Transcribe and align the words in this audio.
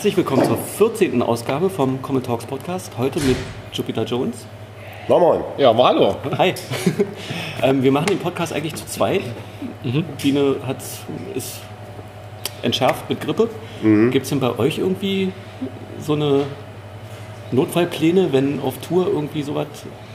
Herzlich 0.00 0.16
willkommen 0.16 0.44
zur 0.44 0.56
14. 0.56 1.20
Ausgabe 1.20 1.68
vom 1.68 2.00
Common 2.00 2.22
Talks 2.22 2.46
Podcast. 2.46 2.90
Heute 2.96 3.20
mit 3.20 3.36
Jupiter 3.70 4.04
Jones. 4.04 4.46
Moin 5.08 5.20
Moin. 5.20 5.40
Ja, 5.58 5.74
mal 5.74 5.88
hallo. 5.88 6.16
Hi. 6.38 6.54
ähm, 7.62 7.82
wir 7.82 7.92
machen 7.92 8.06
den 8.06 8.18
Podcast 8.18 8.54
eigentlich 8.54 8.74
zu 8.76 8.86
zweit. 8.86 9.20
Mhm. 9.84 10.04
Biene 10.16 10.56
hat, 10.66 10.78
ist 11.34 11.58
entschärft 12.62 13.10
mit 13.10 13.20
Grippe. 13.20 13.50
Mhm. 13.82 14.10
Gibt 14.10 14.24
es 14.24 14.30
denn 14.30 14.40
bei 14.40 14.58
euch 14.58 14.78
irgendwie 14.78 15.34
so 15.98 16.14
eine 16.14 16.44
Notfallpläne, 17.52 18.32
wenn 18.32 18.58
auf 18.62 18.78
Tour 18.78 19.06
irgendwie 19.06 19.42
sowas? 19.42 19.66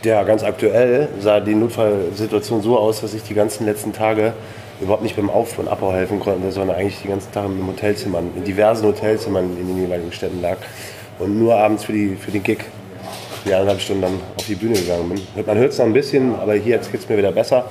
Ja, 0.03 0.23
ganz 0.23 0.43
aktuell 0.43 1.09
sah 1.19 1.39
die 1.39 1.53
Notfallsituation 1.53 2.63
so 2.63 2.79
aus, 2.79 3.01
dass 3.01 3.13
ich 3.13 3.21
die 3.21 3.35
ganzen 3.35 3.67
letzten 3.67 3.93
Tage 3.93 4.33
überhaupt 4.81 5.03
nicht 5.03 5.15
beim 5.15 5.29
Auf- 5.29 5.57
und 5.59 5.67
Abbau 5.67 5.93
helfen 5.93 6.19
konnte, 6.19 6.51
sondern 6.51 6.77
eigentlich 6.77 7.01
die 7.01 7.07
ganzen 7.07 7.31
Tage 7.31 7.47
im 7.47 7.67
Hotelzimmern, 7.67 8.31
in 8.35 8.43
diversen 8.43 8.85
Hotelzimmern 8.85 9.57
in 9.57 9.67
den 9.67 9.81
jeweiligen 9.81 10.11
Städten 10.11 10.41
lag 10.41 10.57
und 11.19 11.39
nur 11.39 11.55
abends 11.55 11.83
für, 11.83 11.93
die, 11.93 12.15
für 12.15 12.31
den 12.31 12.43
Gig 12.43 12.59
die 13.45 13.53
anderthalb 13.53 13.79
Stunden 13.79 14.01
dann 14.01 14.19
auf 14.37 14.45
die 14.45 14.55
Bühne 14.55 14.73
gegangen 14.73 15.09
bin. 15.09 15.45
Man 15.45 15.57
hört 15.57 15.71
es 15.71 15.77
noch 15.77 15.85
ein 15.85 15.93
bisschen, 15.93 16.35
aber 16.35 16.55
hier 16.55 16.75
jetzt 16.75 16.91
geht 16.91 17.01
es 17.01 17.09
mir 17.09 17.17
wieder 17.17 17.31
besser. 17.31 17.65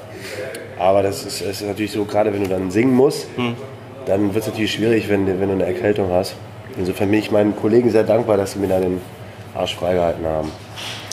Aber 0.78 1.02
das 1.02 1.24
ist, 1.24 1.40
ist, 1.40 1.62
natürlich 1.62 1.92
so, 1.92 2.04
gerade 2.04 2.32
wenn 2.32 2.42
du 2.42 2.48
dann 2.48 2.70
singen 2.70 2.94
musst, 2.94 3.26
hm. 3.36 3.54
dann 4.06 4.34
wird 4.34 4.44
es 4.44 4.50
natürlich 4.50 4.72
schwierig, 4.72 5.08
wenn, 5.08 5.26
wenn 5.26 5.48
du 5.48 5.54
eine 5.54 5.66
Erkältung 5.66 6.10
hast. 6.10 6.34
Insofern 6.76 7.10
bin 7.10 7.20
ich 7.20 7.30
meinen 7.30 7.54
Kollegen 7.56 7.90
sehr 7.90 8.02
dankbar, 8.02 8.36
dass 8.36 8.52
sie 8.52 8.58
mir 8.58 8.68
da 8.68 8.80
den 8.80 9.00
Arsch 9.54 9.74
freigehalten 9.76 10.24
haben. 10.26 10.50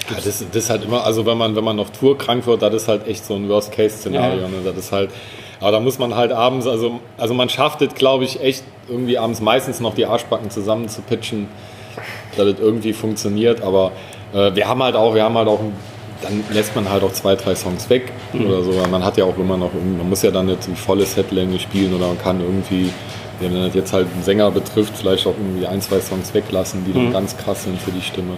Ja, 0.10 0.16
das, 0.16 0.26
das 0.26 0.64
ist 0.64 0.70
halt 0.70 0.84
immer, 0.84 1.06
also 1.06 1.26
wenn 1.26 1.38
man, 1.38 1.56
wenn 1.56 1.64
man 1.64 1.76
noch 1.76 1.90
tourkrank 1.90 2.46
wird, 2.48 2.62
das 2.64 2.74
ist 2.74 2.88
halt 2.88 3.08
echt 3.08 3.26
so 3.26 3.36
ein 3.36 3.48
Worst-Case-Szenario. 3.48 4.42
Ja. 4.42 4.48
Ne? 4.48 4.56
Das 4.64 4.78
ist 4.78 4.92
halt, 4.92 5.12
aber 5.62 5.72
da 5.72 5.80
muss 5.80 6.00
man 6.00 6.16
halt 6.16 6.32
abends, 6.32 6.66
also, 6.66 7.00
also 7.18 7.36
man 7.36 7.48
schafft 7.48 7.84
es, 7.84 7.94
glaube 7.94 8.24
ich, 8.24 8.42
echt 8.42 8.64
irgendwie 8.90 9.20
abends 9.20 9.42
meistens 9.42 9.80
noch 9.80 9.94
die 9.94 10.08
Arschbacken 10.08 10.50
zusammen 10.50 10.90
zu 10.90 11.02
pitchen, 11.02 11.48
dass 12.36 12.52
das 12.52 12.60
irgendwie 12.60 12.94
funktioniert. 12.94 13.62
Aber 13.62 13.92
äh, 14.34 14.56
wir 14.56 14.68
haben 14.68 14.82
halt 14.82 14.96
auch, 14.96 15.14
wir 15.14 15.24
haben 15.24 15.38
halt 15.38 15.48
auch, 15.48 15.60
dann 16.24 16.44
lässt 16.52 16.76
man 16.76 16.90
halt 16.90 17.04
auch 17.04 17.14
zwei, 17.14 17.36
drei 17.36 17.54
Songs 17.54 17.92
weg 17.92 18.12
mhm. 18.34 18.48
oder 18.48 18.64
so. 18.64 18.72
Man 18.90 19.06
hat 19.06 19.18
ja 19.18 19.26
auch 19.26 19.38
immer 19.38 19.56
noch, 19.56 19.72
man 19.74 20.10
muss 20.10 20.24
ja 20.24 20.32
dann 20.32 20.48
nicht 20.48 20.66
die 20.66 20.76
volle 20.76 21.06
Setlänge 21.06 21.60
spielen 21.60 21.94
oder 21.94 22.08
man 22.08 22.18
kann 22.18 22.42
irgendwie, 22.42 22.92
wenn 23.40 23.54
das 23.54 23.76
jetzt 23.76 23.94
halt 23.94 24.08
einen 24.12 24.24
Sänger 24.24 24.50
betrifft, 24.50 24.98
vielleicht 24.98 25.28
auch 25.28 25.36
irgendwie 25.38 25.68
ein, 25.68 25.80
zwei 25.82 26.00
Songs 26.00 26.34
weglassen, 26.34 26.86
die 26.86 26.94
dann 26.94 27.10
mhm. 27.10 27.14
ganz 27.14 27.38
krass 27.38 27.66
sind 27.66 27.80
für 27.80 27.92
die 27.92 28.02
Stimme. 28.02 28.38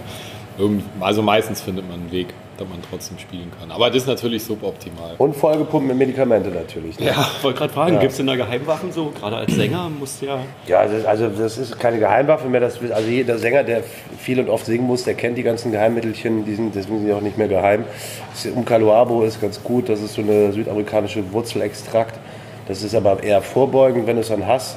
Irgend, 0.58 0.84
also 1.00 1.22
meistens 1.22 1.62
findet 1.62 1.88
man 1.88 2.00
einen 2.00 2.12
Weg 2.12 2.34
dass 2.56 2.68
man 2.68 2.78
trotzdem 2.88 3.18
spielen 3.18 3.50
kann. 3.58 3.70
Aber 3.70 3.88
das 3.88 4.02
ist 4.02 4.06
natürlich 4.06 4.44
suboptimal. 4.44 5.14
Und 5.18 5.36
vollgepumpt 5.36 5.88
mit 5.88 5.96
Medikamente 5.96 6.50
natürlich. 6.50 6.98
Ne? 6.98 7.06
Ja, 7.06 7.26
wollte 7.42 7.58
gerade 7.58 7.72
fragen, 7.72 7.94
ja. 7.94 8.00
gibt 8.00 8.12
es 8.12 8.16
denn 8.18 8.26
da 8.26 8.36
Geheimwaffen 8.36 8.92
so? 8.92 9.12
Gerade 9.18 9.36
als 9.36 9.54
Sänger 9.54 9.88
muss 9.88 10.20
ja. 10.20 10.38
Ja, 10.66 10.80
also, 10.80 11.06
also 11.06 11.28
das 11.28 11.58
ist 11.58 11.78
keine 11.78 11.98
Geheimwaffe 11.98 12.48
mehr. 12.48 12.60
Das, 12.60 12.78
also 12.80 13.08
jeder 13.08 13.38
Sänger, 13.38 13.64
der 13.64 13.82
viel 14.18 14.38
und 14.40 14.48
oft 14.48 14.66
singen 14.66 14.86
muss, 14.86 15.04
der 15.04 15.14
kennt 15.14 15.38
die 15.38 15.42
ganzen 15.42 15.72
Geheimmittelchen, 15.72 16.44
die 16.44 16.54
sind, 16.54 16.74
deswegen 16.74 16.98
sind 16.98 17.06
sie 17.06 17.12
auch 17.12 17.20
nicht 17.20 17.38
mehr 17.38 17.48
geheim. 17.48 17.84
Umkaluabo 18.54 19.22
ist 19.22 19.40
ganz 19.40 19.62
gut, 19.62 19.88
das 19.88 20.00
ist 20.00 20.14
so 20.14 20.22
eine 20.22 20.52
südamerikanische 20.52 21.32
Wurzelextrakt. 21.32 22.18
Das 22.66 22.82
ist 22.82 22.94
aber 22.94 23.22
eher 23.22 23.42
vorbeugend, 23.42 24.06
wenn 24.06 24.16
du 24.16 24.22
es 24.22 24.28
dann 24.28 24.46
hast. 24.46 24.76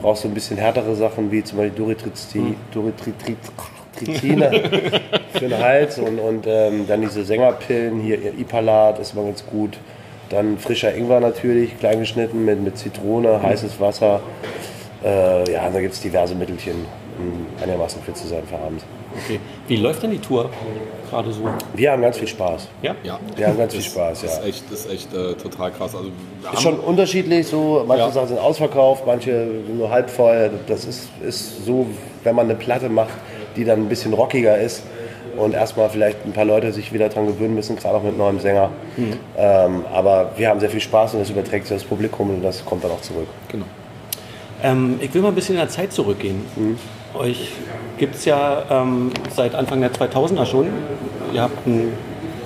Brauchst 0.00 0.24
du 0.24 0.28
ein 0.28 0.34
bisschen 0.34 0.56
härtere 0.56 0.94
Sachen 0.94 1.30
wie 1.30 1.44
zum 1.44 1.58
Beispiel 1.58 1.76
Doritrizin, 1.76 2.46
hm. 2.48 2.56
Doritrizin, 2.72 3.36
Trizine 3.96 4.50
für 5.32 5.40
den 5.40 5.58
Hals 5.58 5.98
und, 5.98 6.18
und 6.18 6.46
ähm, 6.46 6.86
dann 6.86 7.00
diese 7.00 7.24
Sängerpillen, 7.24 8.00
hier 8.00 8.18
Ipalat 8.38 8.98
ist 8.98 9.14
immer 9.14 9.24
ganz 9.24 9.44
gut. 9.46 9.78
Dann 10.28 10.58
frischer 10.58 10.94
Ingwer 10.94 11.20
natürlich, 11.20 11.78
kleingeschnitten 11.78 12.44
mit, 12.44 12.60
mit 12.60 12.76
Zitrone, 12.76 13.42
heißes 13.42 13.78
Wasser. 13.80 14.20
Äh, 15.04 15.52
ja, 15.52 15.68
da 15.70 15.80
gibt 15.80 15.94
es 15.94 16.00
diverse 16.00 16.34
Mittelchen, 16.34 16.84
um 17.18 17.46
einigermaßen 17.62 18.02
fit 18.02 18.16
zu 18.16 18.26
sein 18.26 18.42
für 18.48 18.56
Abend. 18.56 18.82
Okay. 19.24 19.40
Wie 19.68 19.76
läuft 19.76 20.02
denn 20.02 20.10
die 20.10 20.18
Tour 20.18 20.50
gerade 21.08 21.32
so? 21.32 21.42
Wir 21.74 21.92
haben 21.92 22.02
ganz 22.02 22.18
viel 22.18 22.28
Spaß. 22.28 22.68
Ja? 22.82 22.94
Ja. 23.02 23.18
Wir 23.36 23.46
haben 23.46 23.56
ganz 23.56 23.72
viel 23.72 23.82
Spaß, 23.82 24.22
ja. 24.22 24.28
Das 24.28 24.38
ist 24.38 24.44
echt, 24.46 24.64
das 24.70 24.80
ist 24.80 24.92
echt 24.92 25.14
äh, 25.14 25.34
total 25.34 25.70
krass. 25.70 25.94
Also, 25.94 26.10
ist 26.52 26.62
schon 26.62 26.78
unterschiedlich 26.78 27.46
so. 27.46 27.84
Manche 27.86 28.04
ja. 28.04 28.10
Sachen 28.10 28.28
sind 28.28 28.38
ausverkauft, 28.38 29.04
manche 29.06 29.48
nur 29.72 29.90
halb 29.90 30.10
voll. 30.10 30.50
Das 30.66 30.84
ist, 30.84 31.08
ist 31.26 31.64
so, 31.64 31.86
wenn 32.24 32.34
man 32.34 32.46
eine 32.46 32.56
Platte 32.56 32.88
macht, 32.88 33.14
die 33.56 33.64
dann 33.64 33.80
ein 33.80 33.88
bisschen 33.88 34.12
rockiger 34.12 34.58
ist 34.58 34.82
und 35.36 35.54
erstmal 35.54 35.88
vielleicht 35.90 36.24
ein 36.24 36.32
paar 36.32 36.44
Leute 36.44 36.72
sich 36.72 36.92
wieder 36.92 37.08
daran 37.08 37.26
gewöhnen 37.26 37.54
müssen, 37.54 37.76
gerade 37.76 37.96
auch 37.96 38.02
mit 38.02 38.16
neuem 38.16 38.40
Sänger. 38.40 38.70
Mhm. 38.96 39.14
Ähm, 39.36 39.84
aber 39.92 40.30
wir 40.36 40.48
haben 40.48 40.60
sehr 40.60 40.70
viel 40.70 40.80
Spaß 40.80 41.14
und 41.14 41.20
das 41.20 41.30
überträgt 41.30 41.66
sich 41.66 41.76
das 41.76 41.84
Publikum 41.84 42.30
und 42.30 42.42
das 42.42 42.64
kommt 42.64 42.84
dann 42.84 42.90
auch 42.92 43.00
zurück. 43.00 43.28
Genau. 43.48 43.66
Ähm, 44.62 44.98
ich 45.00 45.12
will 45.12 45.22
mal 45.22 45.28
ein 45.28 45.34
bisschen 45.34 45.56
in 45.56 45.60
der 45.60 45.68
Zeit 45.68 45.92
zurückgehen. 45.92 46.44
Mhm. 46.56 46.78
Euch 47.14 47.50
gibt 47.98 48.14
es 48.14 48.24
ja 48.24 48.62
ähm, 48.70 49.10
seit 49.34 49.54
Anfang 49.54 49.80
der 49.80 49.92
2000er 49.92 50.46
schon. 50.46 50.68
Ihr 51.32 51.42
habt 51.42 51.66
ein 51.66 51.92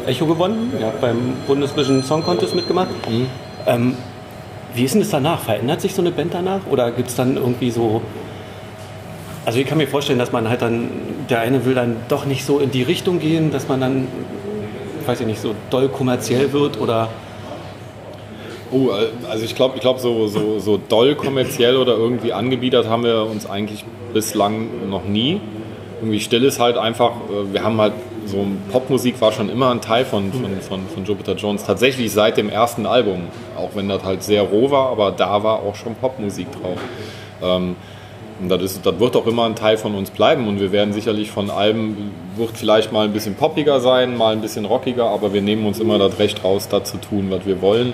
Echo 0.07 0.27
gewonnen, 0.27 0.73
ihr 0.79 0.87
habt 0.87 1.01
beim 1.01 1.35
Bundesvision 1.47 2.03
Song 2.03 2.23
Contest 2.23 2.55
mitgemacht. 2.55 2.91
Mhm. 3.09 3.95
Wie 4.75 4.85
ist 4.85 4.95
denn 4.95 5.01
das 5.01 5.11
danach? 5.11 5.41
Verändert 5.41 5.81
sich 5.81 5.95
so 5.95 6.01
eine 6.01 6.13
Band 6.13 6.33
danach? 6.33 6.61
Oder 6.71 6.91
gibt 6.93 7.09
es 7.09 7.17
dann 7.17 7.37
irgendwie 7.37 7.71
so 7.71 8.01
also 9.45 9.59
ich 9.59 9.67
kann 9.67 9.79
mir 9.79 9.87
vorstellen, 9.87 10.19
dass 10.19 10.33
man 10.33 10.49
halt 10.49 10.63
dann, 10.63 10.91
der 11.29 11.41
eine 11.41 11.65
will 11.65 11.75
dann 11.75 11.97
doch 12.09 12.27
nicht 12.27 12.45
so 12.45 12.59
in 12.59 12.71
die 12.71 12.83
Richtung 12.83 13.21
gehen, 13.21 13.51
dass 13.51 13.69
man 13.69 13.81
dann, 13.81 14.09
weiß 15.07 15.21
ich 15.21 15.27
nicht, 15.27 15.41
so 15.41 15.55
doll 15.71 15.89
kommerziell 15.89 16.53
wird 16.53 16.81
oder... 16.81 17.09
Oh, 18.73 18.91
also 19.29 19.45
ich 19.45 19.57
glaube, 19.57 19.75
ich 19.77 19.81
glaub, 19.81 19.99
so, 19.99 20.29
so, 20.29 20.61
so 20.61 20.79
doll 20.89 21.17
kommerziell 21.17 21.77
oder 21.77 21.97
irgendwie 21.97 22.33
angebiedert 22.33 22.89
haben 22.89 23.03
wir 23.03 23.27
uns 23.27 23.49
eigentlich 23.49 23.85
bislang 24.15 24.89
noch 24.89 25.05
nie. 25.05 25.41
Irgendwie 26.01 26.21
still 26.21 26.45
ist 26.45 26.61
halt 26.61 26.77
einfach, 26.79 27.11
äh, 27.11 27.53
wir 27.53 27.65
haben 27.65 27.81
halt 27.81 27.95
so 28.27 28.47
Popmusik 28.71 29.21
war 29.21 29.33
schon 29.33 29.49
immer 29.49 29.71
ein 29.71 29.81
Teil 29.81 30.05
von, 30.05 30.33
von, 30.33 30.61
von, 30.61 30.87
von 30.87 31.05
Jupiter 31.05 31.35
Jones. 31.35 31.65
Tatsächlich 31.65 32.13
seit 32.13 32.37
dem 32.37 32.49
ersten 32.49 32.87
Album, 32.87 33.23
auch 33.57 33.71
wenn 33.75 33.89
das 33.89 34.05
halt 34.05 34.23
sehr 34.23 34.43
roh 34.43 34.71
war, 34.71 34.91
aber 34.91 35.11
da 35.11 35.43
war 35.43 35.61
auch 35.61 35.75
schon 35.75 35.95
Popmusik 35.97 36.47
drauf. 36.53 36.79
Ähm, 37.43 37.77
und 38.41 38.49
das, 38.49 38.63
ist, 38.63 38.87
das 38.87 38.99
wird 38.99 39.17
auch 39.17 39.27
immer 39.27 39.45
ein 39.45 39.55
Teil 39.55 39.77
von 39.77 39.95
uns 39.95 40.11
bleiben 40.11 40.49
und 40.49 40.61
wir 40.61 40.73
werden 40.73 40.93
sicherlich 40.93 41.31
von 41.31 41.51
allem, 41.51 42.13
wird 42.37 42.57
vielleicht 42.57 42.93
mal 42.93 43.05
ein 43.05 43.13
bisschen 43.13 43.35
poppiger 43.35 43.81
sein, 43.81 44.17
mal 44.17 44.33
ein 44.33 44.41
bisschen 44.41 44.65
rockiger, 44.65 45.07
aber 45.07 45.33
wir 45.33 45.43
nehmen 45.43 45.67
uns 45.67 45.79
immer 45.79 45.99
das 45.99 46.19
Recht 46.19 46.43
raus, 46.43 46.69
das 46.69 46.91
zu 46.91 46.99
tun, 46.99 47.27
was 47.31 47.45
wir 47.47 47.61
wollen. 47.61 47.93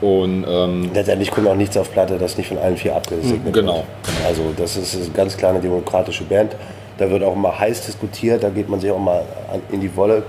Und, 0.00 0.44
ähm, 0.46 0.90
Letztendlich 0.92 1.30
kommt 1.30 1.48
auch 1.48 1.54
nichts 1.54 1.76
auf 1.76 1.90
Platte, 1.90 2.18
das 2.18 2.36
nicht 2.36 2.48
von 2.48 2.58
allen 2.58 2.76
vier 2.76 2.94
abgesegnet 2.94 3.54
genau. 3.54 3.76
wird. 3.76 3.84
Genau. 4.02 4.28
Also 4.28 4.42
das 4.56 4.76
ist 4.76 4.94
eine 4.94 5.08
ganz 5.10 5.36
kleine 5.36 5.60
demokratische 5.60 6.24
Band. 6.24 6.56
Da 6.98 7.10
wird 7.10 7.22
auch 7.22 7.34
mal 7.34 7.58
heiß 7.58 7.86
diskutiert, 7.86 8.42
da 8.42 8.50
geht 8.50 8.68
man 8.68 8.80
sich 8.80 8.90
auch 8.90 8.98
mal 8.98 9.24
in 9.72 9.80
die 9.80 9.96
Wolle, 9.96 10.22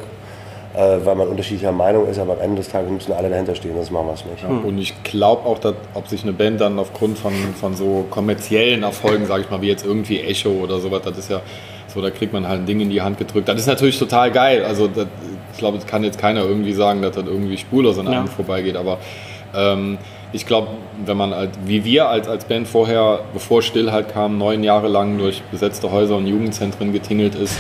weil 0.78 1.16
man 1.16 1.28
unterschiedlicher 1.28 1.72
Meinung 1.72 2.08
ist, 2.08 2.20
aber 2.20 2.34
am 2.34 2.42
Ende 2.42 2.58
des 2.58 2.70
Tages 2.70 2.92
müssen 2.92 3.14
alle 3.14 3.30
dahinter 3.30 3.56
stehen, 3.56 3.76
sonst 3.76 3.92
machen 3.92 4.08
wir 4.08 4.14
es 4.14 4.26
nicht. 4.26 4.44
Ja. 4.44 4.50
Und 4.50 4.78
ich 4.78 5.04
glaube 5.04 5.46
auch, 5.46 5.60
dass, 5.60 5.76
ob 5.94 6.08
sich 6.08 6.24
eine 6.24 6.34
Band 6.34 6.60
dann 6.60 6.78
aufgrund 6.80 7.18
von, 7.18 7.34
von 7.60 7.76
so 7.76 8.06
kommerziellen 8.10 8.84
Erfolgen, 8.84 9.26
sage 9.26 9.44
ich 9.44 9.50
mal, 9.50 9.62
wie 9.62 9.68
jetzt 9.68 9.86
irgendwie 9.86 10.20
Echo 10.20 10.50
oder 10.50 10.80
sowas, 10.80 11.02
das 11.04 11.18
ist 11.18 11.30
ja 11.30 11.42
so, 11.88 12.02
da 12.02 12.10
kriegt 12.10 12.34
man 12.34 12.48
halt 12.48 12.62
ein 12.62 12.66
Ding 12.66 12.82
in 12.82 12.90
die 12.90 13.02
Hand 13.02 13.18
gedrückt. 13.18 13.48
Das 13.48 13.58
ist 13.58 13.68
natürlich 13.68 13.98
total 13.98 14.32
geil. 14.32 14.66
Also 14.66 14.88
das, 14.88 15.08
ich 15.54 15.58
glaube, 15.60 15.78
das 15.78 15.88
kann 15.88 16.04
jetzt 16.04 16.18
keiner 16.18 16.44
irgendwie 16.44 16.74
sagen, 16.74 17.02
dass 17.02 17.16
das 17.16 17.26
irgendwie 17.26 17.58
spurlos 17.58 17.98
an 17.98 18.08
einem 18.08 18.26
ja. 18.26 18.32
vorbeigeht, 18.32 18.76
aber 18.76 18.98
ähm, 19.56 19.98
ich 20.34 20.46
glaube, 20.46 20.68
wenn 21.06 21.16
man 21.16 21.34
halt, 21.34 21.52
wie 21.66 21.86
wir 21.86 22.10
als, 22.10 22.28
als 22.28 22.44
Band 22.44 22.68
vorher, 22.68 23.22
bevor 23.34 23.62
Still 23.62 23.94
halt 23.94 24.10
kam, 24.10 24.38
neun 24.38 24.64
Jahre 24.64 24.90
lang 24.90 25.18
durch 25.18 25.42
besetzte 25.44 25.92
Häuser 25.92 26.18
und 26.18 26.28
Jugendzentren 26.28 26.92
getingelt 26.92 27.36
ist, 27.36 27.58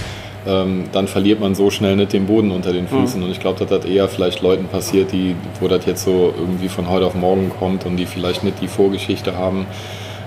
ähm, 0.47 0.85
dann 0.91 1.07
verliert 1.07 1.39
man 1.39 1.55
so 1.55 1.69
schnell 1.69 1.95
nicht 1.95 2.13
den 2.13 2.27
Boden 2.27 2.51
unter 2.51 2.71
den 2.71 2.87
Füßen. 2.87 3.19
Mhm. 3.19 3.25
Und 3.25 3.31
ich 3.31 3.39
glaube, 3.39 3.59
dass 3.59 3.69
das 3.69 3.85
eher 3.85 4.07
vielleicht 4.07 4.41
Leuten 4.41 4.65
passiert, 4.67 5.11
die, 5.11 5.35
wo 5.59 5.67
das 5.67 5.85
jetzt 5.85 6.03
so 6.03 6.33
irgendwie 6.37 6.69
von 6.69 6.89
heute 6.89 7.05
auf 7.05 7.15
morgen 7.15 7.49
kommt 7.49 7.85
und 7.85 7.97
die 7.97 8.05
vielleicht 8.05 8.43
nicht 8.43 8.61
die 8.61 8.67
Vorgeschichte 8.67 9.35
haben. 9.35 9.65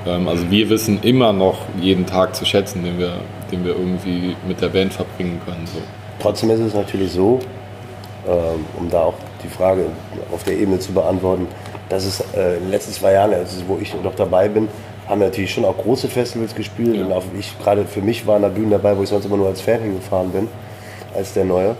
Ähm, 0.07 0.29
also 0.29 0.51
wir 0.51 0.69
wissen 0.71 1.01
immer 1.03 1.33
noch 1.33 1.59
jeden 1.81 2.07
Tag 2.07 2.35
zu 2.35 2.45
schätzen, 2.45 2.85
den 2.85 2.99
wir, 2.99 3.15
den 3.53 3.65
wir 3.65 3.73
irgendwie 3.73 4.35
mit 4.47 4.61
der 4.61 4.69
Band 4.69 4.93
verbringen 4.93 5.41
können. 5.45 5.67
So. 5.67 5.79
Trotzdem 6.21 6.51
ist 6.51 6.61
es 6.61 6.75
natürlich 6.75 7.13
so, 7.13 7.39
ähm, 8.27 8.65
um 8.79 8.91
da 8.91 9.03
auch 9.03 9.15
die 9.43 9.49
Frage 9.49 9.87
auf 10.33 10.43
der 10.43 10.59
Ebene 10.59 10.79
zu 10.79 10.93
beantworten, 10.93 11.47
dass 11.89 12.05
es 12.05 12.21
äh, 12.35 12.57
in 12.57 12.65
den 12.65 12.71
letzten 12.71 12.93
zwei 12.93 13.13
Jahren, 13.13 13.33
also 13.35 13.57
wo 13.67 13.79
ich 13.81 13.95
noch 14.03 14.15
dabei 14.15 14.49
bin, 14.49 14.69
haben 15.09 15.21
natürlich 15.21 15.53
schon 15.53 15.65
auch 15.65 15.77
große 15.77 16.09
Festivals 16.09 16.55
gespielt. 16.55 16.97
Ja. 16.97 17.07
Und 17.07 17.13
auch 17.13 17.25
ich, 17.39 17.59
gerade 17.59 17.85
für 17.85 18.03
mich 18.03 18.27
waren 18.27 18.43
da 18.43 18.49
Bühnen 18.49 18.71
dabei, 18.71 18.97
wo 18.97 19.03
ich 19.03 19.09
sonst 19.09 19.25
immer 19.25 19.37
nur 19.37 19.49
als 19.49 19.61
Fan 19.61 19.81
hingefahren 19.81 20.31
bin, 20.31 20.49
als 21.15 21.33
der 21.33 21.45
Neue. 21.45 21.77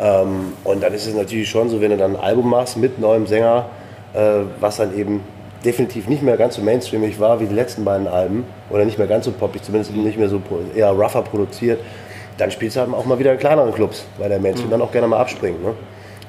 Ähm, 0.00 0.52
und 0.64 0.82
dann 0.82 0.92
ist 0.94 1.06
es 1.06 1.14
natürlich 1.14 1.48
schon 1.48 1.68
so, 1.68 1.80
wenn 1.80 1.90
du 1.90 1.96
dann 1.96 2.16
ein 2.16 2.22
Album 2.22 2.50
machst 2.50 2.76
mit 2.76 2.98
neuem 2.98 3.26
Sänger, 3.26 3.66
äh, 4.14 4.40
was 4.60 4.76
dann 4.76 4.96
eben 4.96 5.22
definitiv 5.64 6.08
nicht 6.08 6.22
mehr 6.22 6.36
ganz 6.36 6.56
so 6.56 6.62
mainstreamig 6.62 7.18
war 7.18 7.40
wie 7.40 7.46
die 7.46 7.54
letzten 7.54 7.84
beiden 7.84 8.06
Alben 8.06 8.44
oder 8.70 8.84
nicht 8.84 8.98
mehr 8.98 9.06
ganz 9.06 9.24
so 9.24 9.32
poppig, 9.32 9.62
zumindest 9.62 9.94
nicht 9.94 10.18
mehr 10.18 10.28
so 10.28 10.40
eher 10.74 10.90
rougher 10.90 11.22
produziert, 11.22 11.80
dann 12.36 12.50
spielst 12.50 12.76
du 12.76 12.80
halt 12.80 12.92
auch 12.92 13.06
mal 13.06 13.18
wieder 13.18 13.32
in 13.32 13.38
kleineren 13.38 13.72
Clubs, 13.72 14.04
weil 14.18 14.28
der 14.28 14.40
Mainstream 14.40 14.68
mhm. 14.68 14.72
dann 14.72 14.82
auch 14.82 14.92
gerne 14.92 15.06
mal 15.06 15.18
abspringt. 15.18 15.62
Ne? 15.64 15.72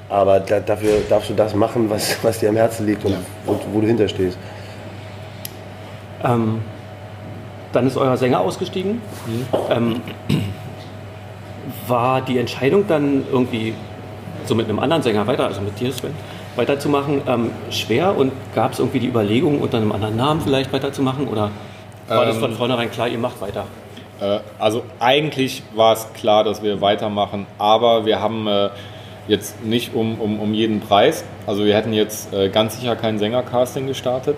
Aber 0.08 0.40
da, 0.40 0.60
dafür 0.60 1.00
darfst 1.08 1.30
du 1.30 1.34
das 1.34 1.54
machen, 1.54 1.90
was, 1.90 2.16
was 2.22 2.38
dir 2.38 2.48
am 2.48 2.56
Herzen 2.56 2.86
liegt 2.86 3.04
und 3.04 3.12
ja. 3.12 3.18
wo, 3.44 3.58
wo 3.72 3.80
du 3.80 3.86
hinterstehst. 3.86 4.38
Ähm, 6.24 6.60
dann 7.72 7.86
ist 7.86 7.96
euer 7.96 8.16
Sänger 8.16 8.40
ausgestiegen. 8.40 9.02
Ähm, 9.70 10.00
war 11.88 12.20
die 12.20 12.38
Entscheidung 12.38 12.86
dann 12.88 13.24
irgendwie 13.30 13.74
so 14.44 14.54
mit 14.54 14.68
einem 14.68 14.78
anderen 14.78 15.02
Sänger 15.02 15.26
weiter, 15.26 15.46
also 15.46 15.60
mit 15.60 15.78
dir, 15.80 15.92
Sven, 15.92 16.12
weiterzumachen, 16.54 17.22
ähm, 17.26 17.50
schwer 17.70 18.16
und 18.16 18.32
gab 18.54 18.72
es 18.72 18.78
irgendwie 18.78 19.00
die 19.00 19.08
Überlegung, 19.08 19.60
unter 19.60 19.78
einem 19.78 19.92
anderen 19.92 20.16
Namen 20.16 20.40
vielleicht 20.40 20.72
weiterzumachen 20.72 21.28
oder 21.28 21.50
war 22.08 22.24
das 22.24 22.36
Ähm, 22.36 22.42
von 22.42 22.52
vornherein 22.52 22.90
klar, 22.90 23.08
ihr 23.08 23.18
macht 23.18 23.40
weiter? 23.40 23.64
Äh, 24.20 24.38
Also 24.58 24.82
eigentlich 25.00 25.62
war 25.74 25.92
es 25.92 26.12
klar, 26.14 26.44
dass 26.44 26.62
wir 26.62 26.80
weitermachen, 26.80 27.46
aber 27.58 28.06
wir 28.06 28.20
haben 28.20 28.46
äh, 28.46 28.70
jetzt 29.28 29.64
nicht 29.64 29.94
um, 29.94 30.20
um, 30.20 30.38
um 30.40 30.54
jeden 30.54 30.80
Preis. 30.80 31.24
Also 31.46 31.64
wir 31.64 31.74
hätten 31.74 31.92
jetzt 31.92 32.32
äh, 32.32 32.48
ganz 32.48 32.78
sicher 32.78 32.94
kein 32.94 33.18
Sängercasting 33.18 33.86
gestartet, 33.88 34.36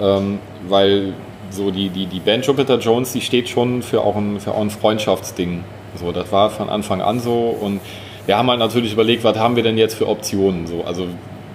ähm, 0.00 0.38
weil 0.68 1.14
so 1.50 1.70
die, 1.70 1.88
die, 1.88 2.06
die 2.06 2.20
Band 2.20 2.46
Jupiter 2.46 2.78
Jones, 2.78 3.12
die 3.12 3.20
steht 3.20 3.48
schon 3.48 3.82
für 3.82 4.00
auch 4.00 4.16
ein, 4.16 4.40
für 4.40 4.52
auch 4.52 4.60
ein 4.60 4.70
Freundschaftsding. 4.70 5.64
So, 5.96 6.12
das 6.12 6.32
war 6.32 6.50
von 6.50 6.70
Anfang 6.70 7.02
an 7.02 7.20
so 7.20 7.56
und 7.60 7.80
wir 8.26 8.38
haben 8.38 8.48
halt 8.48 8.60
natürlich 8.60 8.92
überlegt, 8.92 9.24
was 9.24 9.36
haben 9.38 9.56
wir 9.56 9.62
denn 9.62 9.76
jetzt 9.76 9.94
für 9.94 10.08
Optionen? 10.08 10.66
So, 10.66 10.84
also 10.84 11.06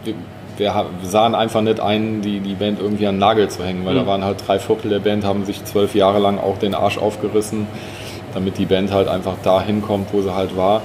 wir, 0.03 0.15
wir 0.57 1.09
sahen 1.09 1.33
einfach 1.33 1.61
nicht 1.61 1.79
ein, 1.79 2.21
die, 2.21 2.39
die 2.39 2.53
Band 2.53 2.79
irgendwie 2.79 3.07
an 3.07 3.15
den 3.15 3.19
Nagel 3.19 3.49
zu 3.49 3.63
hängen, 3.63 3.85
weil 3.85 3.95
da 3.95 4.05
waren 4.05 4.23
halt 4.23 4.45
drei 4.45 4.59
Viertel 4.59 4.89
der 4.89 4.99
Band, 4.99 5.23
haben 5.23 5.45
sich 5.45 5.63
zwölf 5.65 5.95
Jahre 5.95 6.19
lang 6.19 6.39
auch 6.39 6.57
den 6.57 6.75
Arsch 6.75 6.97
aufgerissen, 6.97 7.67
damit 8.33 8.57
die 8.57 8.65
Band 8.65 8.91
halt 8.91 9.07
einfach 9.07 9.35
da 9.43 9.61
hinkommt, 9.61 10.09
wo 10.11 10.21
sie 10.21 10.33
halt 10.33 10.57
war. 10.57 10.81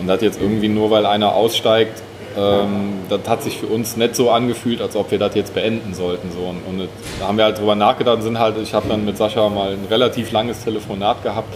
Und 0.00 0.06
das 0.06 0.22
jetzt 0.22 0.40
irgendwie 0.40 0.68
nur, 0.68 0.90
weil 0.90 1.06
einer 1.06 1.34
aussteigt, 1.34 2.02
das 2.36 3.28
hat 3.28 3.42
sich 3.42 3.58
für 3.58 3.66
uns 3.66 3.96
nicht 3.96 4.14
so 4.14 4.30
angefühlt, 4.30 4.80
als 4.80 4.96
ob 4.96 5.10
wir 5.10 5.18
das 5.18 5.34
jetzt 5.34 5.54
beenden 5.54 5.94
sollten. 5.94 6.30
So. 6.30 6.40
Und, 6.40 6.88
da 7.18 7.26
haben 7.26 7.36
wir 7.36 7.44
halt 7.44 7.58
drüber 7.58 7.74
nachgedacht 7.74 8.18
und 8.18 8.22
sind 8.22 8.38
halt, 8.38 8.56
ich 8.58 8.74
habe 8.74 8.88
dann 8.88 9.04
mit 9.04 9.16
Sascha 9.16 9.48
mal 9.48 9.72
ein 9.72 9.86
relativ 9.90 10.30
langes 10.32 10.64
Telefonat 10.64 11.22
gehabt 11.22 11.52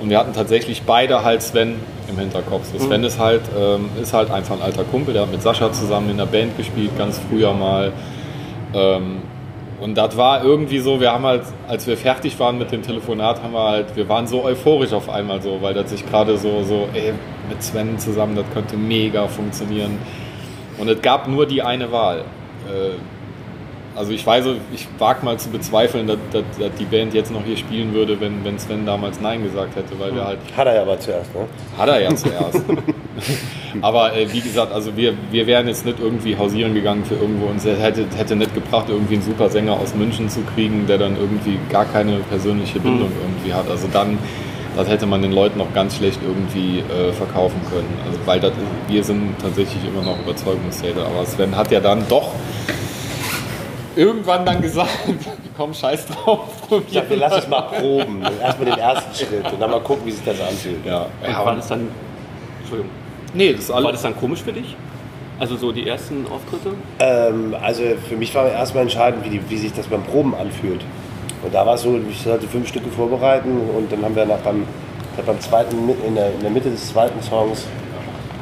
und 0.00 0.08
wir 0.08 0.18
hatten 0.18 0.32
tatsächlich 0.32 0.82
beide 0.82 1.22
halt 1.22 1.42
Sven 1.42 1.76
im 2.08 2.18
Hinterkopf. 2.18 2.64
So 2.72 2.78
Sven 2.84 3.04
ist 3.04 3.18
halt, 3.18 3.42
ähm, 3.58 3.90
ist 4.00 4.12
halt 4.12 4.30
einfach 4.30 4.56
ein 4.56 4.62
alter 4.62 4.84
Kumpel, 4.84 5.12
der 5.14 5.22
hat 5.22 5.30
mit 5.30 5.42
Sascha 5.42 5.72
zusammen 5.72 6.10
in 6.10 6.16
der 6.16 6.26
Band 6.26 6.56
gespielt, 6.56 6.96
ganz 6.96 7.20
früher 7.28 7.52
mal. 7.52 7.92
Ähm, 8.74 9.22
und 9.80 9.96
das 9.96 10.16
war 10.16 10.44
irgendwie 10.44 10.78
so, 10.78 11.00
wir 11.00 11.12
haben 11.12 11.24
halt, 11.24 11.42
als 11.66 11.86
wir 11.86 11.96
fertig 11.96 12.38
waren 12.38 12.58
mit 12.58 12.70
dem 12.70 12.82
Telefonat, 12.82 13.42
haben 13.42 13.54
wir 13.54 13.64
halt, 13.64 13.96
wir 13.96 14.08
waren 14.08 14.26
so 14.26 14.44
euphorisch 14.44 14.92
auf 14.92 15.08
einmal 15.08 15.40
so, 15.40 15.62
weil 15.62 15.72
das 15.72 15.90
sich 15.90 16.06
gerade 16.06 16.36
so, 16.36 16.62
so, 16.62 16.88
ey, 16.92 17.14
mit 17.48 17.62
Sven 17.62 17.98
zusammen, 17.98 18.36
das 18.36 18.44
könnte 18.52 18.76
mega 18.76 19.26
funktionieren. 19.26 19.98
Und 20.78 20.88
es 20.88 21.00
gab 21.00 21.28
nur 21.28 21.46
die 21.46 21.62
eine 21.62 21.90
Wahl. 21.92 22.20
Äh, 22.68 22.96
also 23.96 24.12
ich 24.12 24.24
weiß, 24.24 24.44
ich 24.72 24.86
wage 24.98 25.24
mal 25.24 25.38
zu 25.38 25.48
bezweifeln, 25.48 26.06
dass, 26.06 26.18
dass, 26.30 26.44
dass 26.58 26.74
die 26.78 26.84
Band 26.84 27.12
jetzt 27.14 27.32
noch 27.32 27.44
hier 27.44 27.56
spielen 27.56 27.92
würde, 27.92 28.20
wenn, 28.20 28.44
wenn 28.44 28.58
Sven 28.58 28.86
damals 28.86 29.20
Nein 29.20 29.42
gesagt 29.42 29.76
hätte, 29.76 29.98
weil 29.98 30.14
wir 30.14 30.24
halt 30.24 30.38
Hat 30.56 30.66
er 30.66 30.74
ja 30.76 30.82
aber 30.82 30.98
zuerst, 31.00 31.34
ne? 31.34 31.46
hat 31.76 31.88
er 31.88 32.00
ja 32.00 32.14
zuerst. 32.14 32.62
Aber 33.82 34.16
äh, 34.16 34.32
wie 34.32 34.40
gesagt, 34.40 34.72
also 34.72 34.96
wir, 34.96 35.14
wir 35.30 35.46
wären 35.46 35.66
jetzt 35.68 35.84
nicht 35.84 35.98
irgendwie 36.00 36.36
hausieren 36.36 36.74
gegangen 36.74 37.04
für 37.04 37.14
irgendwo. 37.14 37.46
Uns 37.46 37.64
hätte, 37.64 38.06
hätte 38.16 38.36
nicht 38.36 38.54
gebracht, 38.54 38.86
irgendwie 38.88 39.14
einen 39.14 39.22
super 39.22 39.48
Sänger 39.48 39.74
aus 39.74 39.94
München 39.94 40.28
zu 40.28 40.40
kriegen, 40.54 40.86
der 40.86 40.98
dann 40.98 41.16
irgendwie 41.16 41.58
gar 41.70 41.84
keine 41.84 42.18
persönliche 42.28 42.80
Bindung 42.80 43.10
irgendwie 43.20 43.52
hat. 43.52 43.68
Also 43.68 43.88
dann, 43.92 44.18
das 44.76 44.88
hätte 44.88 45.06
man 45.06 45.22
den 45.22 45.32
Leuten 45.32 45.58
noch 45.58 45.72
ganz 45.74 45.96
schlecht 45.96 46.20
irgendwie 46.22 46.80
äh, 46.80 47.12
verkaufen 47.12 47.60
können. 47.70 47.88
Also 48.06 48.18
weil 48.26 48.40
das, 48.40 48.52
wir 48.88 49.04
sind 49.04 49.34
tatsächlich 49.40 49.84
immer 49.84 50.02
noch 50.02 50.18
Überzeugungstäter. 50.20 51.06
Aber 51.06 51.24
Sven 51.26 51.56
hat 51.56 51.70
ja 51.70 51.80
dann 51.80 52.04
doch 52.08 52.32
irgendwann 53.96 54.46
dann 54.46 54.62
gesagt, 54.62 54.90
komm, 55.56 55.74
scheiß 55.74 56.06
drauf. 56.06 56.48
Ich 56.86 56.94
dachte, 56.94 57.14
lass 57.16 57.38
es 57.38 57.48
mal 57.48 57.62
proben. 57.62 58.22
Erstmal 58.40 58.70
den 58.70 58.78
ersten 58.78 59.14
Schritt 59.14 59.52
und 59.52 59.60
dann 59.60 59.70
mal 59.70 59.80
gucken, 59.80 60.06
wie 60.06 60.12
sich 60.12 60.24
das 60.24 60.40
anfühlt. 60.40 60.84
Ja, 60.86 61.06
Und 61.22 61.30
ja 61.30 61.44
war 61.44 61.56
das 61.56 61.68
dann, 61.68 61.88
Entschuldigung, 62.60 62.90
nee, 63.34 63.52
das 63.52 63.62
ist 63.62 63.68
war 63.70 63.76
alles. 63.76 63.92
das 63.92 64.02
dann 64.02 64.16
komisch 64.16 64.42
für 64.42 64.52
dich? 64.52 64.76
Also 65.38 65.56
so 65.56 65.72
die 65.72 65.86
ersten 65.88 66.26
Auftritte? 66.26 66.74
Ähm, 66.98 67.54
also 67.62 67.82
für 68.08 68.16
mich 68.16 68.34
war 68.34 68.50
erstmal 68.50 68.82
entscheidend, 68.82 69.24
wie, 69.24 69.30
die, 69.30 69.40
wie 69.48 69.56
sich 69.56 69.72
das 69.72 69.86
beim 69.86 70.02
Proben 70.02 70.34
anfühlt. 70.34 70.82
Und 71.42 71.54
da 71.54 71.64
war 71.64 71.74
es 71.74 71.82
so, 71.82 71.98
ich 72.10 72.20
sollte 72.20 72.46
fünf 72.46 72.68
Stücke 72.68 72.90
vorbereiten 72.90 73.50
und 73.76 73.90
dann 73.90 74.04
haben 74.04 74.14
wir 74.14 74.26
nach 74.26 74.40
beim, 74.40 74.66
beim 75.24 75.40
zweiten, 75.40 75.76
in 76.06 76.14
der, 76.14 76.34
in 76.34 76.40
der 76.42 76.50
Mitte 76.50 76.70
des 76.70 76.88
zweiten 76.88 77.22
Songs, 77.22 77.64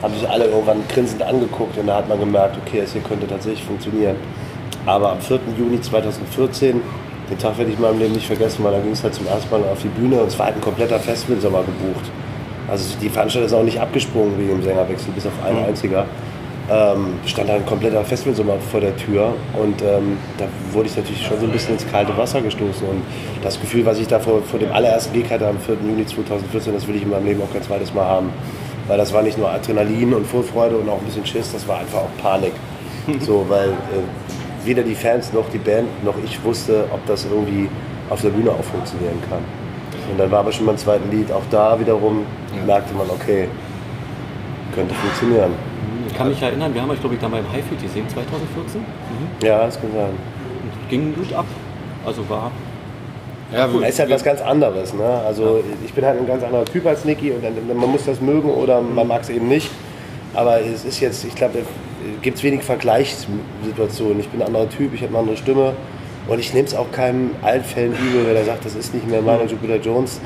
haben 0.03 0.15
sich 0.15 0.29
alle 0.29 0.47
irgendwann 0.47 0.83
grinsend 0.89 1.23
angeguckt 1.23 1.79
und 1.79 1.87
da 1.87 1.97
hat 1.97 2.09
man 2.09 2.19
gemerkt, 2.19 2.57
okay, 2.65 2.81
es 2.81 2.93
hier 2.93 3.03
könnte 3.03 3.27
tatsächlich 3.27 3.65
funktionieren. 3.65 4.17
Aber 4.87 5.13
am 5.13 5.21
4. 5.21 5.39
Juni 5.57 5.81
2014, 5.81 6.81
den 7.31 7.39
Tag 7.39 7.59
werde 7.59 7.71
ich 7.71 7.77
in 7.77 7.83
meinem 7.83 7.99
Leben 7.99 8.15
nicht 8.15 8.27
vergessen, 8.27 8.65
weil 8.65 8.73
da 8.73 8.81
ging 8.81 8.93
es 8.93 9.03
halt 9.03 9.15
zum 9.15 9.27
ersten 9.27 9.51
Mal 9.51 9.63
auf 9.71 9.83
die 9.83 9.89
Bühne 9.89 10.21
und 10.21 10.29
es 10.29 10.39
war 10.39 10.47
halt 10.47 10.57
ein 10.57 10.61
kompletter 10.61 10.99
Festivalsommer 10.99 11.63
gebucht. 11.63 12.11
Also 12.69 12.97
die 13.01 13.09
Veranstaltung 13.09 13.47
ist 13.47 13.55
auch 13.55 13.63
nicht 13.63 13.81
abgesprungen 13.81 14.39
wegen 14.39 14.51
dem 14.51 14.63
Sängerwechsel, 14.63 15.13
bis 15.13 15.27
auf 15.27 15.33
einen 15.45 15.65
einziger. 15.65 16.07
Ähm, 16.71 17.15
stand 17.25 17.49
da 17.49 17.55
ein 17.55 17.65
kompletter 17.65 18.05
Festivalsommer 18.05 18.59
vor 18.71 18.81
der 18.81 18.95
Tür 18.95 19.33
und 19.59 19.81
ähm, 19.81 20.19
da 20.37 20.45
wurde 20.73 20.89
ich 20.89 20.97
natürlich 20.97 21.27
schon 21.27 21.41
so 21.41 21.47
ein 21.47 21.53
bisschen 21.53 21.73
ins 21.73 21.91
kalte 21.91 22.15
Wasser 22.15 22.43
gestoßen 22.43 22.87
und 22.87 23.03
das 23.43 23.59
Gefühl, 23.59 23.87
was 23.87 23.99
ich 23.99 24.07
da 24.07 24.19
vor, 24.19 24.43
vor 24.43 24.59
dem 24.59 24.71
allerersten 24.71 25.15
Gig 25.15 25.31
hatte 25.31 25.49
am 25.49 25.59
4. 25.59 25.77
Juni 25.77 26.05
2014, 26.05 26.75
das 26.75 26.87
will 26.87 26.97
ich 26.97 27.05
in 27.05 27.11
meinem 27.11 27.25
Leben 27.25 27.41
auch 27.41 27.51
kein 27.51 27.63
zweites 27.63 27.95
Mal 27.95 28.05
haben. 28.05 28.31
Weil 28.87 28.99
das 28.99 29.15
war 29.15 29.23
nicht 29.23 29.39
nur 29.39 29.51
Adrenalin 29.51 30.13
und 30.13 30.27
Vorfreude 30.27 30.77
und 30.77 30.91
auch 30.91 30.99
ein 30.99 31.05
bisschen 31.07 31.25
Schiss, 31.25 31.53
das 31.53 31.67
war 31.67 31.79
einfach 31.79 32.01
auch 32.01 32.23
Panik. 32.23 32.53
So, 33.21 33.47
weil 33.49 33.71
äh, 33.71 34.67
weder 34.67 34.83
die 34.83 34.95
Fans 34.95 35.33
noch 35.33 35.49
die 35.49 35.57
Band 35.57 35.89
noch 36.05 36.17
ich 36.23 36.45
wusste, 36.45 36.85
ob 36.93 37.07
das 37.07 37.25
irgendwie 37.25 37.71
auf 38.11 38.21
der 38.21 38.29
Bühne 38.29 38.51
auch 38.51 38.65
funktionieren 38.65 39.19
kann. 39.31 39.41
Und 40.11 40.19
dann 40.19 40.31
war 40.31 40.41
aber 40.41 40.53
schon 40.53 40.67
beim 40.67 40.77
zweiten 40.77 41.11
Lied, 41.11 41.31
auch 41.33 41.43
da 41.51 41.79
wiederum 41.79 42.25
merkte 42.67 42.95
man, 42.95 43.09
okay, 43.11 43.49
könnte 44.75 44.95
funktionieren. 44.95 45.51
Ich 46.09 46.15
kann 46.17 46.29
mich 46.29 46.41
erinnern, 46.41 46.73
wir 46.75 46.81
haben 46.83 46.91
euch, 46.91 47.01
glaube 47.01 47.15
ich, 47.15 47.21
da 47.21 47.29
mal 47.29 47.41
im 47.41 47.53
Highfield 47.53 47.83
gesehen, 47.83 48.09
2014. 48.09 48.81
Ja, 49.43 49.67
das 49.67 49.81
kann 49.81 49.91
sein. 49.93 50.11
Und 50.11 50.89
ging 50.91 51.15
gut 51.15 51.33
ab. 51.33 51.45
Also 52.07 52.29
war 52.29 52.51
Ja, 53.53 53.71
wir- 53.73 53.83
Es 53.83 53.91
ist 53.95 54.01
halt 54.01 54.11
was 54.11 54.23
ganz 54.25 54.41
anderes. 54.43 54.93
Ne? 54.95 55.05
Also 55.27 55.63
ich 55.85 55.93
bin 55.95 56.05
halt 56.05 56.19
ein 56.21 56.27
ganz 56.27 56.43
anderer 56.43 56.65
Typ 56.67 56.85
als 56.87 57.05
Niki 57.07 57.31
und 57.33 57.43
dann, 57.43 57.55
man 57.79 57.91
muss 57.91 58.05
das 58.05 58.21
mögen 58.21 58.51
oder 58.51 58.81
man 58.83 59.07
mag 59.07 59.23
es 59.23 59.31
eben 59.31 59.49
nicht. 59.49 59.71
Aber 60.35 60.61
es 60.61 60.85
ist 60.85 61.01
jetzt, 61.01 61.25
ich 61.25 61.35
glaube, 61.35 61.61
gibt 62.21 62.37
es 62.39 62.45
wenig 62.45 62.63
Vergleichssituationen. 62.63 64.21
Ich 64.21 64.29
bin 64.29 64.43
ein 64.43 64.49
anderer 64.49 64.69
Typ, 64.69 64.93
ich 64.95 65.01
habe 65.01 65.11
eine 65.11 65.19
andere 65.21 65.37
Stimme 65.37 65.73
und 66.29 66.39
ich 66.39 66.53
nehme 66.53 66.69
es 66.69 66.75
auch 66.75 66.91
keinem 66.93 67.31
Altfällen 67.43 67.93
übel, 67.93 68.27
wenn 68.27 68.37
er 68.37 68.45
sagt, 68.45 68.65
das 68.65 68.75
ist 68.75 68.95
nicht 68.95 69.09
mehr 69.09 69.23
meine 69.23 69.45
Jupiter 69.45 69.77
Jones. 69.77 70.21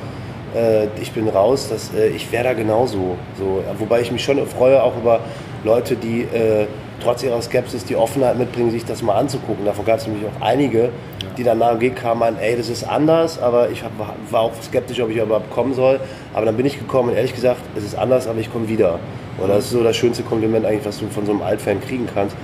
Äh, 0.55 0.87
ich 1.01 1.13
bin 1.13 1.29
raus, 1.29 1.69
das, 1.71 1.91
äh, 1.95 2.09
ich 2.09 2.31
wäre 2.33 2.45
da 2.45 2.53
genauso. 2.53 3.17
So, 3.39 3.63
wobei 3.79 4.01
ich 4.01 4.11
mich 4.11 4.23
schon 4.23 4.45
freue 4.47 4.83
auch 4.83 4.97
über 4.97 5.21
Leute, 5.65 5.95
die 5.95 6.23
äh, 6.23 6.67
trotz 7.03 7.23
ihrer 7.23 7.41
Skepsis 7.41 7.85
die 7.85 7.97
Offenheit 7.97 8.37
mitbringen, 8.37 8.71
sich 8.71 8.85
das 8.85 9.03
mal 9.03 9.15
anzugucken. 9.15 9.65
Davon 9.65 9.85
gab 9.85 9.99
es 9.99 10.07
nämlich 10.07 10.25
auch 10.27 10.45
einige, 10.45 10.91
die 11.37 11.45
dann 11.45 11.59
nach 11.59 11.71
dem 11.71 11.79
Gig 11.79 11.95
kamen, 11.95 12.21
meinen, 12.21 12.39
ey, 12.39 12.57
das 12.57 12.69
ist 12.69 12.85
anders, 12.85 13.41
aber 13.41 13.71
ich 13.71 13.83
hab, 13.83 13.93
war 14.31 14.41
auch 14.41 14.53
skeptisch, 14.63 15.01
ob 15.01 15.11
ich 15.11 15.17
überhaupt 15.17 15.51
kommen 15.51 15.75
soll. 15.75 16.01
Aber 16.35 16.47
dann 16.47 16.57
bin 16.57 16.67
ich 16.67 16.79
gekommen 16.79 17.11
und 17.11 17.17
ehrlich 17.17 17.35
gesagt, 17.35 17.61
es 17.77 17.85
ist 17.85 17.97
anders, 17.97 18.27
aber 18.27 18.39
ich 18.41 18.53
komme 18.53 18.69
wieder. 18.69 18.99
Und 19.39 19.49
das 19.49 19.65
ist 19.65 19.71
so 19.71 19.83
das 19.83 19.97
schönste 19.97 20.23
Kompliment 20.23 20.67
eigentlich, 20.67 20.85
was 20.85 20.99
du 20.99 21.07
von 21.09 21.25
so 21.25 21.33
einem 21.33 21.43
Altfan 21.43 21.81
kriegen 21.81 22.09
kannst. 22.13 22.37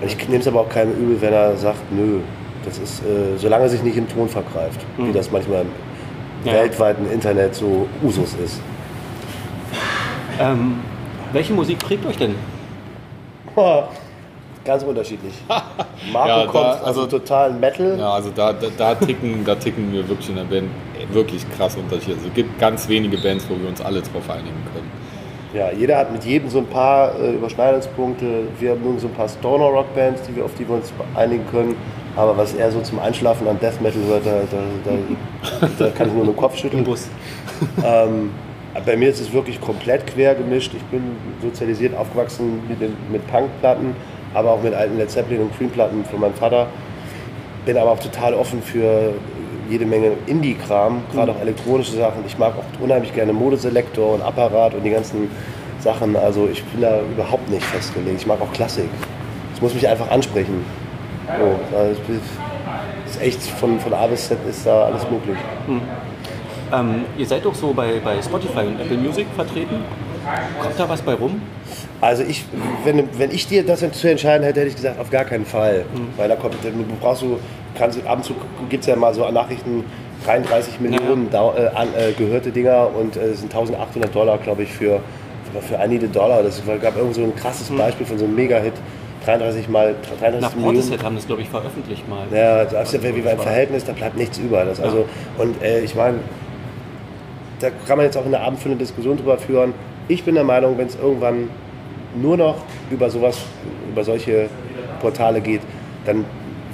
Und 0.00 0.06
ich 0.06 0.28
nehme 0.28 0.40
es 0.40 0.46
aber 0.46 0.60
auch 0.60 0.68
keinem 0.68 0.92
übel, 0.92 1.20
wenn 1.20 1.32
er 1.32 1.56
sagt, 1.56 1.80
nö, 1.90 2.20
das 2.66 2.78
ist, 2.78 3.00
äh, 3.02 3.36
solange 3.38 3.68
sich 3.68 3.82
nicht 3.82 3.96
im 3.96 4.08
Ton 4.08 4.28
vergreift, 4.28 4.80
wie 4.98 5.12
das 5.12 5.30
manchmal 5.30 5.62
im 5.62 5.68
Ja. 6.44 6.52
weltweiten 6.52 7.10
Internet 7.10 7.54
so 7.54 7.86
Usus 8.02 8.34
ist. 8.44 8.60
Ähm, 10.38 10.80
welche 11.32 11.52
Musik 11.54 11.78
prägt 11.78 12.04
euch 12.06 12.18
denn? 12.18 12.34
Ganz 14.64 14.82
unterschiedlich. 14.82 15.32
Marco 16.12 16.28
Ja, 16.28 16.40
da- 16.44 16.46
kommt 16.50 16.64
also 16.64 16.84
also- 17.02 17.06
total 17.06 17.52
Metal. 17.52 17.96
Ja, 17.98 18.10
also 18.10 18.30
da, 18.34 18.52
da, 18.52 18.66
da, 18.76 18.94
ticken, 18.96 19.44
da 19.44 19.54
ticken 19.54 19.92
wir 19.92 20.06
wirklich 20.08 20.28
in 20.28 20.36
der 20.36 20.42
Band 20.44 20.68
wirklich 21.12 21.44
krass 21.56 21.76
unterschiedlich. 21.76 22.16
Also 22.16 22.28
es 22.28 22.34
gibt 22.34 22.58
ganz 22.58 22.88
wenige 22.88 23.16
Bands, 23.16 23.46
wo 23.48 23.54
wir 23.60 23.68
uns 23.68 23.80
alle 23.80 24.00
drauf 24.02 24.28
einigen 24.28 24.62
können. 24.74 24.90
Ja, 25.54 25.70
jeder 25.70 25.96
hat 25.96 26.12
mit 26.12 26.24
jedem 26.24 26.50
so 26.50 26.58
ein 26.58 26.66
paar 26.66 27.18
äh, 27.18 27.34
Überschneidungspunkte. 27.34 28.48
Wir 28.58 28.72
haben 28.72 28.82
nun 28.82 28.98
so 28.98 29.06
ein 29.06 29.14
paar 29.14 29.28
Stoner 29.28 29.66
Rock 29.66 29.94
Bands, 29.94 30.22
die 30.28 30.34
wir, 30.36 30.44
auf 30.44 30.52
die 30.58 30.68
wir 30.68 30.74
uns 30.74 30.92
einigen 31.14 31.46
können. 31.50 31.76
Aber 32.16 32.36
was 32.36 32.54
er 32.54 32.70
so 32.72 32.80
zum 32.80 32.98
Einschlafen 32.98 33.46
an 33.46 33.58
Death 33.60 33.80
Metal 33.80 34.02
hört, 34.08 34.24
da, 34.24 34.40
da, 34.50 35.60
da, 35.60 35.68
da 35.78 35.90
kann 35.90 36.08
ich 36.08 36.14
nur 36.14 36.24
den 36.24 36.36
Kopf 36.36 36.56
schütteln. 36.56 36.82
Bus. 36.82 37.08
Ähm, 37.84 38.30
bei 38.84 38.96
mir 38.96 39.10
ist 39.10 39.20
es 39.20 39.32
wirklich 39.32 39.60
komplett 39.60 40.06
quer 40.06 40.34
gemischt. 40.34 40.72
Ich 40.74 40.82
bin 40.84 41.02
sozialisiert 41.42 41.96
aufgewachsen 41.96 42.60
mit, 42.68 42.80
mit 43.10 43.26
Punkplatten, 43.26 43.94
aber 44.34 44.52
auch 44.52 44.62
mit 44.62 44.74
alten 44.74 44.96
Led 44.98 45.10
Zeppelin 45.10 45.42
und 45.42 45.56
Cream-Platten 45.56 46.04
von 46.04 46.20
meinem 46.20 46.34
Vater. 46.34 46.66
Bin 47.64 47.76
aber 47.76 47.92
auch 47.92 47.98
total 47.98 48.34
offen 48.34 48.62
für 48.62 49.14
jede 49.68 49.84
Menge 49.84 50.12
Indie-Kram, 50.26 51.02
gerade 51.12 51.32
auch 51.32 51.40
elektronische 51.40 51.96
Sachen. 51.96 52.24
Ich 52.26 52.38
mag 52.38 52.54
auch 52.56 52.82
unheimlich 52.82 53.14
gerne 53.14 53.32
Modeselektor 53.32 54.14
und 54.14 54.22
Apparat 54.22 54.74
und 54.74 54.84
die 54.84 54.90
ganzen 54.90 55.30
Sachen. 55.80 56.16
Also 56.16 56.48
ich 56.50 56.64
bin 56.64 56.82
da 56.82 57.00
überhaupt 57.00 57.50
nicht 57.50 57.64
festgelegt. 57.64 58.20
Ich 58.20 58.26
mag 58.26 58.40
auch 58.40 58.52
Klassik. 58.52 58.88
Es 59.54 59.60
muss 59.60 59.74
mich 59.74 59.88
einfach 59.88 60.10
ansprechen. 60.10 60.64
So, 61.26 61.76
also 61.76 62.00
ist 63.06 63.20
echt 63.22 63.42
von, 63.42 63.78
von 63.80 63.92
A 63.94 64.06
bis 64.06 64.28
Z 64.28 64.38
ist 64.48 64.66
da 64.66 64.84
alles 64.86 65.02
möglich. 65.10 65.36
Ähm, 66.72 67.04
ihr 67.16 67.26
seid 67.26 67.44
doch 67.44 67.54
so 67.54 67.72
bei, 67.72 68.00
bei 68.04 68.20
Spotify 68.22 68.60
und 68.66 68.80
Apple 68.80 68.96
Music 68.96 69.26
vertreten. 69.34 69.84
Kommt 70.60 70.78
da 70.78 70.88
was 70.88 71.02
bei 71.02 71.14
rum? 71.14 71.40
Also 72.00 72.24
ich, 72.24 72.44
wenn, 72.84 73.08
wenn 73.18 73.30
ich 73.30 73.46
dir 73.46 73.64
das 73.64 73.84
zu 73.92 74.10
entscheiden 74.10 74.44
hätte, 74.44 74.60
hätte 74.60 74.70
ich 74.70 74.76
gesagt, 74.76 74.98
auf 75.00 75.10
gar 75.10 75.24
keinen 75.24 75.46
Fall. 75.46 75.84
Weil 76.16 76.28
da 76.28 76.36
kommt, 76.36 76.54
du 76.62 76.70
brauchst 77.00 77.22
du, 77.22 77.38
kannst, 77.78 78.04
ab 78.06 78.16
und 78.18 78.24
zu 78.24 78.34
gibt 78.68 78.82
es 78.82 78.88
ja 78.88 78.96
mal 78.96 79.14
so 79.14 79.28
Nachrichten, 79.30 79.84
33 80.24 80.80
Millionen 80.80 81.30
Dau- 81.30 81.54
äh, 81.56 81.68
an, 81.68 81.88
äh, 81.96 82.12
gehörte 82.12 82.50
Dinger 82.50 82.88
und 82.98 83.16
äh, 83.16 83.26
es 83.26 83.40
sind 83.40 83.54
1800 83.54 84.12
Dollar, 84.14 84.38
glaube 84.38 84.64
ich, 84.64 84.72
für, 84.72 85.00
für 85.60 85.78
a 85.78 85.86
Dollar. 85.86 86.42
Das 86.42 86.60
gab 86.82 86.96
irgend 86.96 87.14
so 87.14 87.22
ein 87.22 87.36
krasses 87.36 87.68
Beispiel 87.70 88.06
von 88.06 88.18
so 88.18 88.24
einem 88.24 88.34
Mega-Hit. 88.34 88.74
33 89.26 89.68
mal 89.68 89.94
33 90.20 90.40
Nach 90.40 90.54
Millionen. 90.54 90.76
Portishead 90.76 91.04
haben 91.04 91.16
das, 91.16 91.26
glaube 91.26 91.42
ich, 91.42 91.48
veröffentlicht 91.48 92.08
mal. 92.08 92.26
Ja, 92.30 92.62
ist 92.62 92.92
ja 92.92 93.02
wie 93.02 93.20
beim 93.20 93.38
Verhältnis, 93.38 93.84
da 93.84 93.92
bleibt 93.92 94.16
nichts 94.16 94.38
über. 94.38 94.64
Das 94.64 94.80
also, 94.80 95.06
Und 95.38 95.60
äh, 95.62 95.80
ich 95.80 95.94
meine, 95.94 96.18
da 97.60 97.68
kann 97.86 97.96
man 97.98 98.06
jetzt 98.06 98.16
auch 98.16 98.24
in 98.24 98.30
der 98.30 98.42
Abend 98.42 98.64
eine 98.64 98.76
Diskussion 98.76 99.16
drüber 99.16 99.38
führen. 99.38 99.74
Ich 100.08 100.24
bin 100.24 100.34
der 100.34 100.44
Meinung, 100.44 100.78
wenn 100.78 100.86
es 100.86 100.96
irgendwann 100.96 101.50
nur 102.14 102.36
noch 102.36 102.56
über 102.90 103.10
sowas, 103.10 103.38
über 103.90 104.04
solche 104.04 104.48
Portale 105.00 105.40
geht, 105.40 105.60
dann 106.04 106.24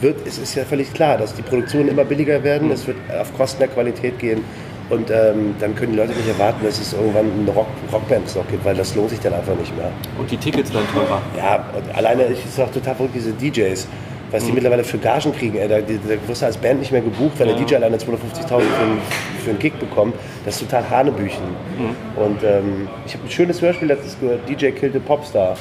wird, 0.00 0.26
es 0.26 0.38
ist 0.38 0.54
ja 0.54 0.64
völlig 0.64 0.92
klar, 0.92 1.16
dass 1.16 1.34
die 1.34 1.42
Produktionen 1.42 1.88
immer 1.88 2.04
billiger 2.04 2.42
werden, 2.42 2.70
es 2.70 2.86
wird 2.86 2.96
auf 3.18 3.34
Kosten 3.36 3.60
der 3.60 3.68
Qualität 3.68 4.18
gehen 4.18 4.44
und 4.92 5.10
ähm, 5.10 5.54
dann 5.58 5.74
können 5.74 5.92
die 5.92 5.98
Leute 5.98 6.12
nicht 6.12 6.28
erwarten, 6.28 6.64
dass 6.66 6.78
es 6.78 6.92
irgendwann 6.92 7.30
eine 7.40 7.50
Rock, 7.50 7.66
Rockband 7.90 8.36
noch 8.36 8.46
gibt, 8.48 8.62
weil 8.64 8.74
das 8.74 8.94
lohnt 8.94 9.08
sich 9.10 9.20
dann 9.20 9.32
einfach 9.32 9.54
nicht 9.56 9.74
mehr. 9.76 9.90
Und 10.18 10.30
die 10.30 10.36
Tickets 10.36 10.72
werden 10.72 10.86
teurer. 10.94 11.22
Ja, 11.36 11.64
und 11.74 11.94
alleine 11.96 12.24
ist 12.24 12.60
auch 12.60 12.70
total 12.70 12.94
verrückt, 12.94 13.14
diese 13.14 13.32
DJs, 13.32 13.86
was 14.30 14.44
die 14.44 14.52
mittlerweile 14.52 14.84
für 14.84 14.98
Gagen 14.98 15.32
kriegen. 15.32 15.56
Ey, 15.56 15.66
da, 15.68 15.80
die- 15.80 15.98
da 15.98 16.14
wirst 16.28 16.42
du 16.42 16.46
als 16.46 16.56
Band 16.58 16.80
nicht 16.80 16.92
mehr 16.92 17.00
gebucht, 17.00 17.32
weil 17.38 17.46
der 17.48 17.56
DJ 17.56 17.76
alleine 17.76 17.96
250.000 17.96 18.46
für, 18.48 18.54
einen- 18.82 19.00
für 19.42 19.50
einen 19.50 19.58
Gig 19.58 19.72
bekommt. 19.80 20.14
Das 20.44 20.56
ist 20.60 20.68
total 20.70 20.88
Hanebüchen. 20.90 21.42
Und 22.16 22.42
ähm, 22.44 22.86
ich 23.06 23.14
habe 23.14 23.24
ein 23.24 23.30
schönes 23.30 23.62
Hörspiel 23.62 23.88
letztens 23.88 24.18
gehört, 24.20 24.40
DJ 24.48 24.70
Killed 24.72 24.96
a 24.96 24.98
Popstar. 24.98 25.56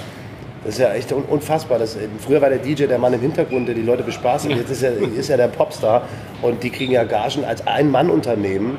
Das 0.63 0.75
ist 0.75 0.79
ja 0.79 0.93
echt 0.93 1.11
un 1.11 1.23
unfassbar. 1.23 1.79
Das, 1.79 1.95
äh, 1.95 2.07
früher 2.19 2.41
war 2.41 2.49
der 2.49 2.59
DJ 2.59 2.85
der 2.85 2.99
Mann 2.99 3.13
im 3.13 3.21
Hintergrund, 3.21 3.67
der 3.67 3.75
die 3.75 3.81
Leute 3.81 4.03
bespaßt. 4.03 4.47
Jetzt 4.49 4.69
ist 4.69 4.83
er, 4.83 4.93
ist 4.97 5.29
er 5.29 5.37
der 5.37 5.47
Popstar. 5.47 6.03
Und 6.41 6.61
die 6.61 6.69
kriegen 6.69 6.91
ja 6.91 7.03
Gagen 7.03 7.43
als 7.45 7.65
Ein-Mann-Unternehmen. 7.65 8.77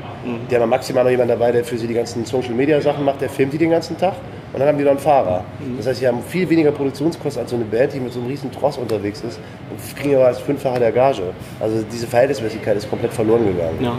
Die 0.50 0.56
haben 0.56 0.68
maximal 0.68 1.02
noch 1.04 1.10
jemanden 1.10 1.30
dabei, 1.38 1.50
der 1.50 1.64
für 1.64 1.76
sie 1.76 1.86
die 1.86 1.94
ganzen 1.94 2.24
Social-Media-Sachen 2.24 3.04
macht. 3.04 3.20
Der 3.20 3.28
filmt 3.28 3.52
die 3.52 3.58
den 3.58 3.70
ganzen 3.70 3.98
Tag. 3.98 4.14
Und 4.52 4.60
dann 4.60 4.68
haben 4.68 4.78
die 4.78 4.84
noch 4.84 4.90
einen 4.90 5.00
Fahrer. 5.00 5.44
Das 5.78 5.86
heißt, 5.86 6.00
sie 6.00 6.06
haben 6.06 6.22
viel 6.22 6.48
weniger 6.48 6.72
Produktionskosten 6.72 7.42
als 7.42 7.50
so 7.50 7.56
eine 7.56 7.64
Band, 7.64 7.94
die 7.94 8.00
mit 8.00 8.12
so 8.12 8.20
einem 8.20 8.28
riesen 8.28 8.52
Tross 8.52 8.76
unterwegs 8.76 9.22
ist. 9.22 9.40
Und 9.70 9.96
kriegen 9.96 10.14
aber 10.16 10.26
als 10.26 10.38
Fünffache 10.38 10.78
der 10.78 10.92
Gage. 10.92 11.22
Also 11.58 11.82
diese 11.90 12.06
Verhältnismäßigkeit 12.06 12.76
ist 12.76 12.88
komplett 12.90 13.12
verloren 13.12 13.46
gegangen. 13.46 13.78
Ja. 13.80 13.96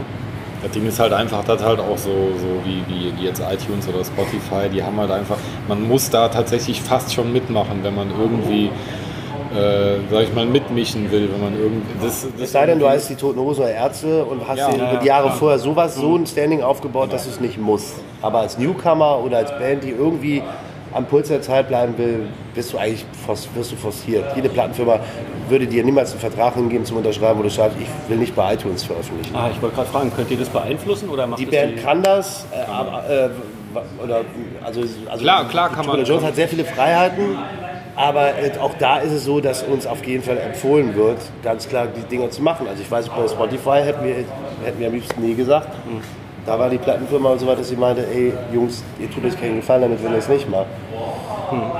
Das 0.62 0.72
Ding 0.72 0.88
ist 0.88 0.98
halt 0.98 1.12
einfach, 1.12 1.44
das 1.44 1.62
halt 1.62 1.80
auch 1.80 1.98
so, 1.98 2.32
so 2.38 2.62
wie, 2.64 2.82
wie 2.88 3.12
wie 3.18 3.26
jetzt 3.26 3.42
iTunes 3.42 3.86
oder 3.88 4.04
Spotify, 4.04 4.70
die 4.72 4.82
haben 4.82 4.98
halt 4.98 5.12
einfach, 5.12 5.38
man 5.68 5.88
muss 5.88 6.10
da 6.10 6.28
tatsächlich 6.30 6.82
fast 6.82 7.14
schon 7.14 7.32
mitmachen, 7.32 7.80
wenn 7.84 7.96
man 7.96 8.10
irgendwie, 8.20 8.66
äh, 9.56 10.00
sag 10.12 10.24
ich 10.24 10.34
mal, 10.34 10.46
mitmischen 10.46 11.12
will, 11.12 11.30
wenn 11.32 11.42
man 11.42 11.54
irgendwie. 11.60 12.06
Das, 12.06 12.26
das 12.34 12.42
Es 12.42 12.52
sei 12.52 12.66
denn, 12.66 12.80
du 12.80 12.88
heißt 12.90 13.10
die 13.10 13.16
Toten 13.16 13.40
Hosen 13.40 13.64
oder 13.64 13.72
Ärzte 13.74 14.26
und 14.26 14.48
hast 14.48 14.58
Ja, 14.60 14.72
dir 14.72 14.78
ja, 14.78 14.92
über 14.92 15.00
die 15.02 15.08
Jahre 15.08 15.32
vorher 15.32 15.60
sowas, 15.60 15.96
so 15.96 16.16
ein 16.16 16.26
Standing 16.26 16.62
aufgebaut, 16.62 17.14
dass 17.14 17.24
du 17.26 17.30
es 17.30 17.40
nicht 17.40 17.58
musst. 17.60 17.96
Aber 18.22 18.40
als 18.40 18.58
Newcomer 18.58 19.20
oder 19.24 19.38
als 19.38 19.52
Band, 19.52 19.84
die 19.84 19.90
irgendwie 19.92 20.42
am 20.94 21.06
Puls 21.06 21.28
der 21.28 21.42
Zeit 21.42 21.68
bleiben 21.70 21.98
will, 21.98 22.28
bist 22.54 22.72
du 22.74 22.78
eigentlich 22.78 23.06
wirst 23.56 23.72
du 23.72 23.76
forciert. 23.76 24.26
Jede 24.36 24.50
Plattenfirma 24.50 25.00
würde 25.50 25.66
dir 25.66 25.84
niemals 25.84 26.12
einen 26.12 26.20
Vertrag 26.20 26.54
hingeben 26.56 26.86
zum 26.86 26.98
Unterschreiben, 26.98 27.40
wo 27.40 27.44
du 27.44 27.50
schreibst, 27.50 27.78
ich 27.82 27.88
will 28.10 28.18
nicht 28.18 28.36
bei 28.36 28.54
iTunes 28.54 28.84
veröffentlichen. 28.84 29.36
Ah, 29.36 29.50
ich 29.52 29.62
wollte 29.62 29.76
gerade 29.76 29.90
fragen, 29.90 30.12
könnt 30.16 30.30
ihr 30.32 30.38
das 30.38 30.50
beeinflussen 30.50 31.10
oder 31.10 31.26
macht 31.28 31.40
Die 31.40 31.46
das 31.46 31.56
Band 31.56 31.84
kann 31.84 32.04
das, 32.04 32.46
äh, 32.52 32.70
aber, 32.72 33.10
äh, 33.10 33.30
oder, 34.04 34.22
also, 34.64 34.82
also 35.10 35.24
Klar, 35.24 35.48
klar 35.48 35.70
kann 35.72 35.86
man- 35.86 36.04
Jones 36.04 36.24
hat 36.24 36.36
sehr 36.36 36.48
viele 36.48 36.66
Freiheiten, 36.66 37.38
aber 37.96 38.30
auch 38.62 38.74
da 38.80 39.00
ist 39.00 39.12
es 39.12 39.26
so, 39.26 39.40
dass 39.40 39.64
uns 39.64 39.86
auf 39.86 40.04
jeden 40.06 40.24
Fall 40.24 40.38
empfohlen 40.38 40.96
wird, 40.96 41.18
ganz 41.44 41.68
klar 41.68 41.88
die 41.88 42.02
Dinge 42.02 42.30
zu 42.30 42.42
machen. 42.42 42.68
Also 42.68 42.82
ich 42.82 42.90
weiß, 42.90 43.10
bei 43.10 43.28
Spotify 43.28 43.82
hätten 43.84 44.04
wir, 44.04 44.16
hätten 44.66 44.80
wir 44.80 44.88
am 44.88 44.94
liebsten 44.94 45.22
nie 45.22 45.36
gesagt. 45.36 45.70
Da 46.46 46.60
war 46.60 46.70
die 46.70 46.78
Plattenfirma 46.78 47.30
und 47.30 47.40
so 47.40 47.46
weiter, 47.48 47.60
dass 47.60 47.70
sie 47.70 47.76
meinte, 47.78 48.06
ey 48.14 48.34
Jungs, 48.54 48.84
ihr 49.00 49.10
tut 49.10 49.24
euch 49.26 49.40
keinen 49.40 49.58
Gefallen 49.58 49.84
damit, 49.84 50.04
wenn 50.04 50.12
ihr 50.12 50.18
es 50.18 50.28
nicht 50.28 50.50
macht. 50.50 50.66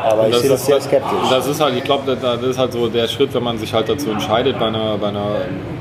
Aber 0.04 0.30
ich 0.30 0.36
sehe 0.38 0.50
das 0.50 0.66
sehr 0.66 0.80
skeptisch. 0.80 1.30
Das 1.30 1.48
ist 1.48 1.60
halt, 1.60 1.76
ich 1.76 1.84
glaube, 1.84 2.16
das 2.16 2.42
ist 2.44 2.58
halt 2.60 2.72
so 2.74 2.88
der 2.88 3.08
Schritt, 3.08 3.34
wenn 3.34 3.44
man 3.44 3.58
sich 3.58 3.74
halt 3.74 3.90
dazu 3.90 4.12
entscheidet, 4.12 4.60
bei 4.60 4.68
einer, 4.68 4.98
bei 4.98 5.08
einer, 5.08 5.26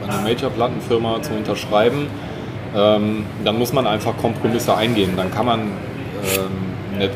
bei 0.06 0.12
einer 0.12 0.22
Major-Plattenfirma 0.22 1.20
zu 1.22 1.32
unterschreiben, 1.34 2.08
ähm, 2.74 3.26
dann 3.44 3.58
muss 3.58 3.72
man 3.72 3.86
einfach 3.86 4.16
Kompromisse 4.16 4.74
eingehen. 4.74 5.12
Dann 5.16 5.30
kann 5.30 5.44
man 5.46 5.72
ähm, 6.22 6.98
nicht, 6.98 7.10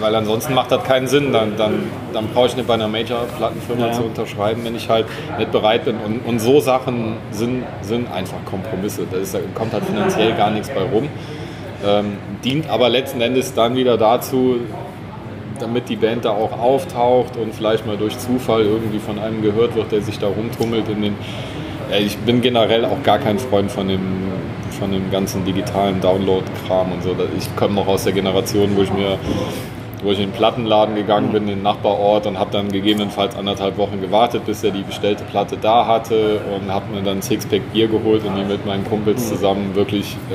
weil 0.00 0.14
ansonsten 0.14 0.54
macht 0.54 0.72
das 0.72 0.82
keinen 0.84 1.06
Sinn. 1.06 1.32
Dann, 1.32 1.56
dann, 1.56 1.84
dann 2.12 2.28
brauche 2.28 2.48
ich 2.48 2.56
nicht 2.56 2.66
bei 2.66 2.74
einer 2.74 2.88
Major-Plattenfirma 2.88 3.86
Ja. 3.86 3.92
zu 3.92 4.02
unterschreiben, 4.02 4.62
wenn 4.64 4.74
ich 4.74 4.88
halt 4.88 5.06
nicht 5.38 5.52
bereit 5.52 5.84
bin. 5.84 5.96
Und, 6.04 6.20
und 6.26 6.40
so 6.40 6.60
Sachen 6.60 7.14
sind, 7.30 7.64
sind 7.82 8.10
einfach 8.12 8.38
Kompromisse. 8.44 9.02
Da 9.10 9.18
ist, 9.18 9.34
da 9.34 9.38
kommt 9.54 9.72
halt 9.72 9.84
finanziell 9.84 10.32
gar 10.34 10.50
nichts 10.50 10.68
bei 10.70 10.82
rum. 10.82 11.08
Ähm, 11.86 12.18
dient 12.44 12.68
aber 12.68 12.88
letzten 12.88 13.20
Endes 13.20 13.54
dann 13.54 13.76
wieder 13.76 13.96
dazu, 13.96 14.56
damit 15.60 15.88
die 15.88 15.96
Band 15.96 16.24
da 16.24 16.30
auch 16.30 16.58
auftaucht 16.58 17.36
und 17.36 17.54
vielleicht 17.54 17.86
mal 17.86 17.96
durch 17.96 18.18
Zufall 18.18 18.62
irgendwie 18.62 18.98
von 18.98 19.18
einem 19.18 19.42
gehört 19.42 19.74
wird, 19.76 19.92
der 19.92 20.02
sich 20.02 20.18
da 20.18 20.26
rumtummelt 20.26 20.88
in 20.88 21.02
den. 21.02 21.14
Ich 21.98 22.16
bin 22.18 22.40
generell 22.40 22.84
auch 22.84 23.02
gar 23.02 23.18
kein 23.18 23.38
Freund 23.38 23.70
von 23.70 23.88
dem, 23.88 24.00
von 24.80 24.90
dem 24.90 25.10
ganzen 25.10 25.44
digitalen 25.44 26.00
Download-Kram 26.00 26.92
und 26.92 27.02
so. 27.04 27.14
Ich 27.38 27.54
komme 27.54 27.74
noch 27.74 27.86
aus 27.86 28.04
der 28.04 28.12
Generation, 28.14 28.76
wo 28.76 28.82
ich 28.82 28.92
mir 28.92 29.18
wo 30.02 30.12
ich 30.12 30.18
in 30.18 30.30
den 30.30 30.32
Plattenladen 30.32 30.94
gegangen 30.94 31.30
bin, 31.30 31.42
in 31.42 31.56
den 31.56 31.62
Nachbarort 31.62 32.26
und 32.26 32.38
habe 32.38 32.50
dann 32.50 32.72
gegebenenfalls 32.72 33.36
anderthalb 33.36 33.76
Wochen 33.76 34.00
gewartet, 34.00 34.46
bis 34.46 34.64
er 34.64 34.70
die 34.70 34.80
bestellte 34.82 35.24
Platte 35.24 35.58
da 35.60 35.84
hatte 35.86 36.40
und 36.56 36.72
habe 36.72 36.86
mir 36.94 37.02
dann 37.02 37.18
ein 37.18 37.22
Sixpack 37.22 37.70
Bier 37.70 37.86
geholt 37.86 38.24
und 38.24 38.34
die 38.34 38.44
mit 38.44 38.64
meinen 38.64 38.82
Kumpels 38.86 39.28
zusammen 39.28 39.74
wirklich, 39.74 40.16
äh, 40.30 40.34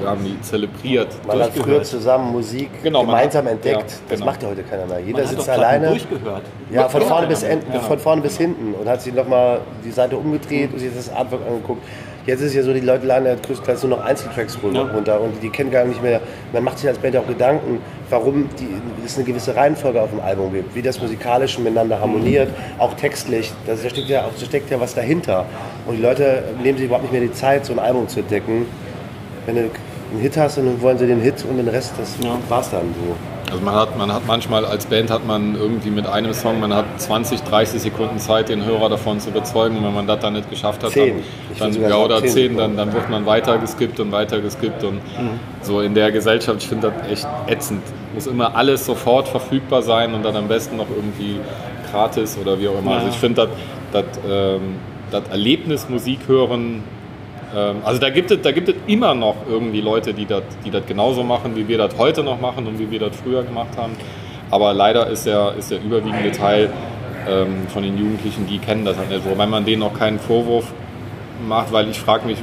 wir 0.00 0.08
haben 0.10 0.24
die 0.24 0.40
zelebriert. 0.40 1.06
Man 1.24 1.38
hat 1.38 1.52
früher 1.54 1.84
zusammen 1.84 2.32
Musik 2.32 2.68
Genau, 2.82 3.02
gemeinsam 3.02 3.44
hat- 3.44 3.52
entdeckt. 3.52 3.76
ja, 3.78 3.96
Das 4.08 4.18
genau. 4.18 4.26
macht 4.32 4.42
ja 4.42 4.48
heute 4.48 4.64
keiner 4.64 4.86
mehr. 4.86 4.98
Jeder 4.98 5.18
Man 5.18 5.22
hat 5.28 5.30
sitzt 5.36 5.50
alleine. 5.50 5.86
durchgehört. 5.90 6.42
Ja, 6.72 6.88
von 6.88 7.02
vorne, 7.02 7.26
bis, 7.28 7.44
end, 7.44 7.62
Ja. 7.72 7.78
von 7.78 7.98
vorne 8.00 8.22
bis 8.22 8.36
hinten 8.38 8.74
und 8.74 8.88
hat 8.88 9.02
sich 9.02 9.14
nochmal 9.14 9.60
die 9.84 9.92
Seite 9.92 10.16
umgedreht 10.16 10.72
und 10.72 10.80
sich 10.80 10.90
das 10.92 11.14
Artwork 11.14 11.42
angeguckt. 11.48 11.84
Jetzt 12.26 12.40
ist 12.40 12.48
es 12.48 12.54
ja 12.54 12.62
so, 12.64 12.72
die 12.72 12.80
Leute 12.80 13.06
laden 13.06 13.24
ja 13.26 13.34
größtenteils 13.36 13.84
nur 13.84 13.96
noch 13.98 14.04
Einzeltracks 14.04 14.58
runter, 14.60 15.20
und 15.20 15.40
die 15.42 15.48
kennen 15.48 15.70
gar 15.70 15.84
nicht 15.84 16.02
mehr. 16.02 16.20
Man 16.52 16.64
macht 16.64 16.78
sich 16.78 16.88
als 16.88 16.98
Band 16.98 17.16
auch 17.16 17.26
Gedanken, 17.26 17.78
warum 18.10 18.48
die, 18.58 18.66
es 19.04 19.16
eine 19.16 19.24
gewisse 19.24 19.54
Reihenfolge 19.54 20.02
auf 20.02 20.10
dem 20.10 20.20
Album 20.20 20.52
gibt, 20.52 20.74
wie 20.74 20.82
das 20.82 21.00
musikalisch 21.00 21.56
miteinander 21.58 22.00
harmoniert, 22.00 22.48
auch 22.78 22.94
textlich. 22.94 23.52
Das, 23.66 23.82
da, 23.82 23.88
steckt 23.90 24.08
ja, 24.08 24.24
da 24.38 24.44
steckt 24.44 24.70
ja 24.70 24.80
was 24.80 24.94
dahinter. 24.94 25.46
Und 25.86 25.96
die 25.96 26.02
Leute 26.02 26.42
nehmen 26.62 26.76
sich 26.78 26.86
überhaupt 26.86 27.04
nicht 27.04 27.12
mehr 27.12 27.20
die 27.22 27.32
Zeit, 27.32 27.64
so 27.64 27.72
ein 27.72 27.78
Album 27.78 28.08
zu 28.08 28.20
entdecken. 28.20 28.66
Wenn 29.46 29.54
du 29.54 29.60
einen 30.10 30.20
Hit 30.20 30.36
hast, 30.36 30.58
dann 30.58 30.82
wollen 30.82 30.98
sie 30.98 31.06
den 31.06 31.20
Hit 31.20 31.44
und 31.48 31.58
den 31.58 31.68
Rest, 31.68 31.92
das 31.96 32.16
Ja. 32.20 32.36
war's 32.48 32.70
dann 32.70 32.82
so. 32.94 33.35
Also 33.50 33.64
man 33.64 33.74
hat, 33.74 33.96
man 33.96 34.12
hat 34.12 34.26
manchmal 34.26 34.64
als 34.64 34.86
Band 34.86 35.10
hat 35.10 35.24
man 35.24 35.54
irgendwie 35.54 35.90
mit 35.90 36.06
einem 36.06 36.34
Song, 36.34 36.58
man 36.58 36.74
hat 36.74 36.84
20, 37.00 37.42
30 37.42 37.80
Sekunden 37.80 38.18
Zeit, 38.18 38.48
den 38.48 38.64
Hörer 38.64 38.88
davon 38.88 39.20
zu 39.20 39.30
überzeugen. 39.30 39.78
Und 39.78 39.84
wenn 39.84 39.94
man 39.94 40.06
das 40.06 40.20
dann 40.20 40.32
nicht 40.32 40.50
geschafft 40.50 40.82
hat, 40.82 40.90
Zehn. 40.90 41.22
dann, 41.58 41.72
dann 41.72 41.82
ja, 41.82 41.96
oder 41.96 42.20
zehn 42.22 42.30
10, 42.30 42.56
dann, 42.56 42.76
dann 42.76 42.92
wird 42.92 43.08
man 43.08 43.24
weiter 43.24 43.58
geskippt 43.58 44.00
und 44.00 44.10
weiter 44.10 44.40
geskippt. 44.40 44.82
Und 44.82 45.00
so 45.62 45.80
in 45.80 45.94
der 45.94 46.10
Gesellschaft, 46.10 46.62
ich 46.62 46.68
finde 46.68 46.92
das 46.92 47.10
echt 47.10 47.28
ätzend. 47.46 47.82
Muss 48.14 48.26
immer 48.26 48.56
alles 48.56 48.84
sofort 48.84 49.28
verfügbar 49.28 49.82
sein 49.82 50.14
und 50.14 50.24
dann 50.24 50.34
am 50.34 50.48
besten 50.48 50.76
noch 50.76 50.88
irgendwie 50.94 51.38
gratis 51.90 52.36
oder 52.40 52.58
wie 52.58 52.68
auch 52.68 52.78
immer. 52.78 52.96
Also 52.96 53.08
ich 53.08 53.16
finde, 53.16 53.48
das, 53.92 54.04
das, 54.04 54.20
ähm, 54.28 54.76
das 55.10 55.22
Erlebnis 55.30 55.88
Musik 55.88 56.20
hören 56.26 56.82
Also 57.84 57.98
da 58.00 58.10
gibt, 58.10 58.30
es, 58.30 58.42
da 58.42 58.52
gibt 58.52 58.68
es 58.68 58.74
immer 58.86 59.14
noch 59.14 59.36
irgendwie 59.48 59.80
Leute, 59.80 60.12
die 60.12 60.26
das 60.26 60.42
die 60.64 60.70
genauso 60.86 61.22
machen, 61.22 61.56
wie 61.56 61.66
wir 61.66 61.78
das 61.78 61.96
heute 61.96 62.22
noch 62.22 62.40
machen 62.40 62.66
und 62.66 62.78
wie 62.78 62.90
wir 62.90 63.00
das 63.00 63.16
früher 63.16 63.42
gemacht 63.44 63.76
haben. 63.78 63.92
Aber 64.50 64.74
leider 64.74 65.06
ist 65.08 65.26
der, 65.26 65.54
ist 65.58 65.70
der 65.70 65.82
überwiegende 65.82 66.32
Teil 66.32 66.70
ähm, 67.28 67.66
von 67.68 67.82
den 67.82 67.98
Jugendlichen, 67.98 68.46
die 68.46 68.58
kennen 68.58 68.84
das 68.84 68.96
halt 68.96 69.08
nicht. 69.08 69.28
Wobei 69.28 69.46
man 69.46 69.64
denen 69.64 69.82
auch 69.82 69.94
keinen 69.94 70.18
Vorwurf 70.18 70.72
macht, 71.48 71.72
weil 71.72 71.88
ich 71.88 71.98
frage 71.98 72.26
mich, 72.26 72.38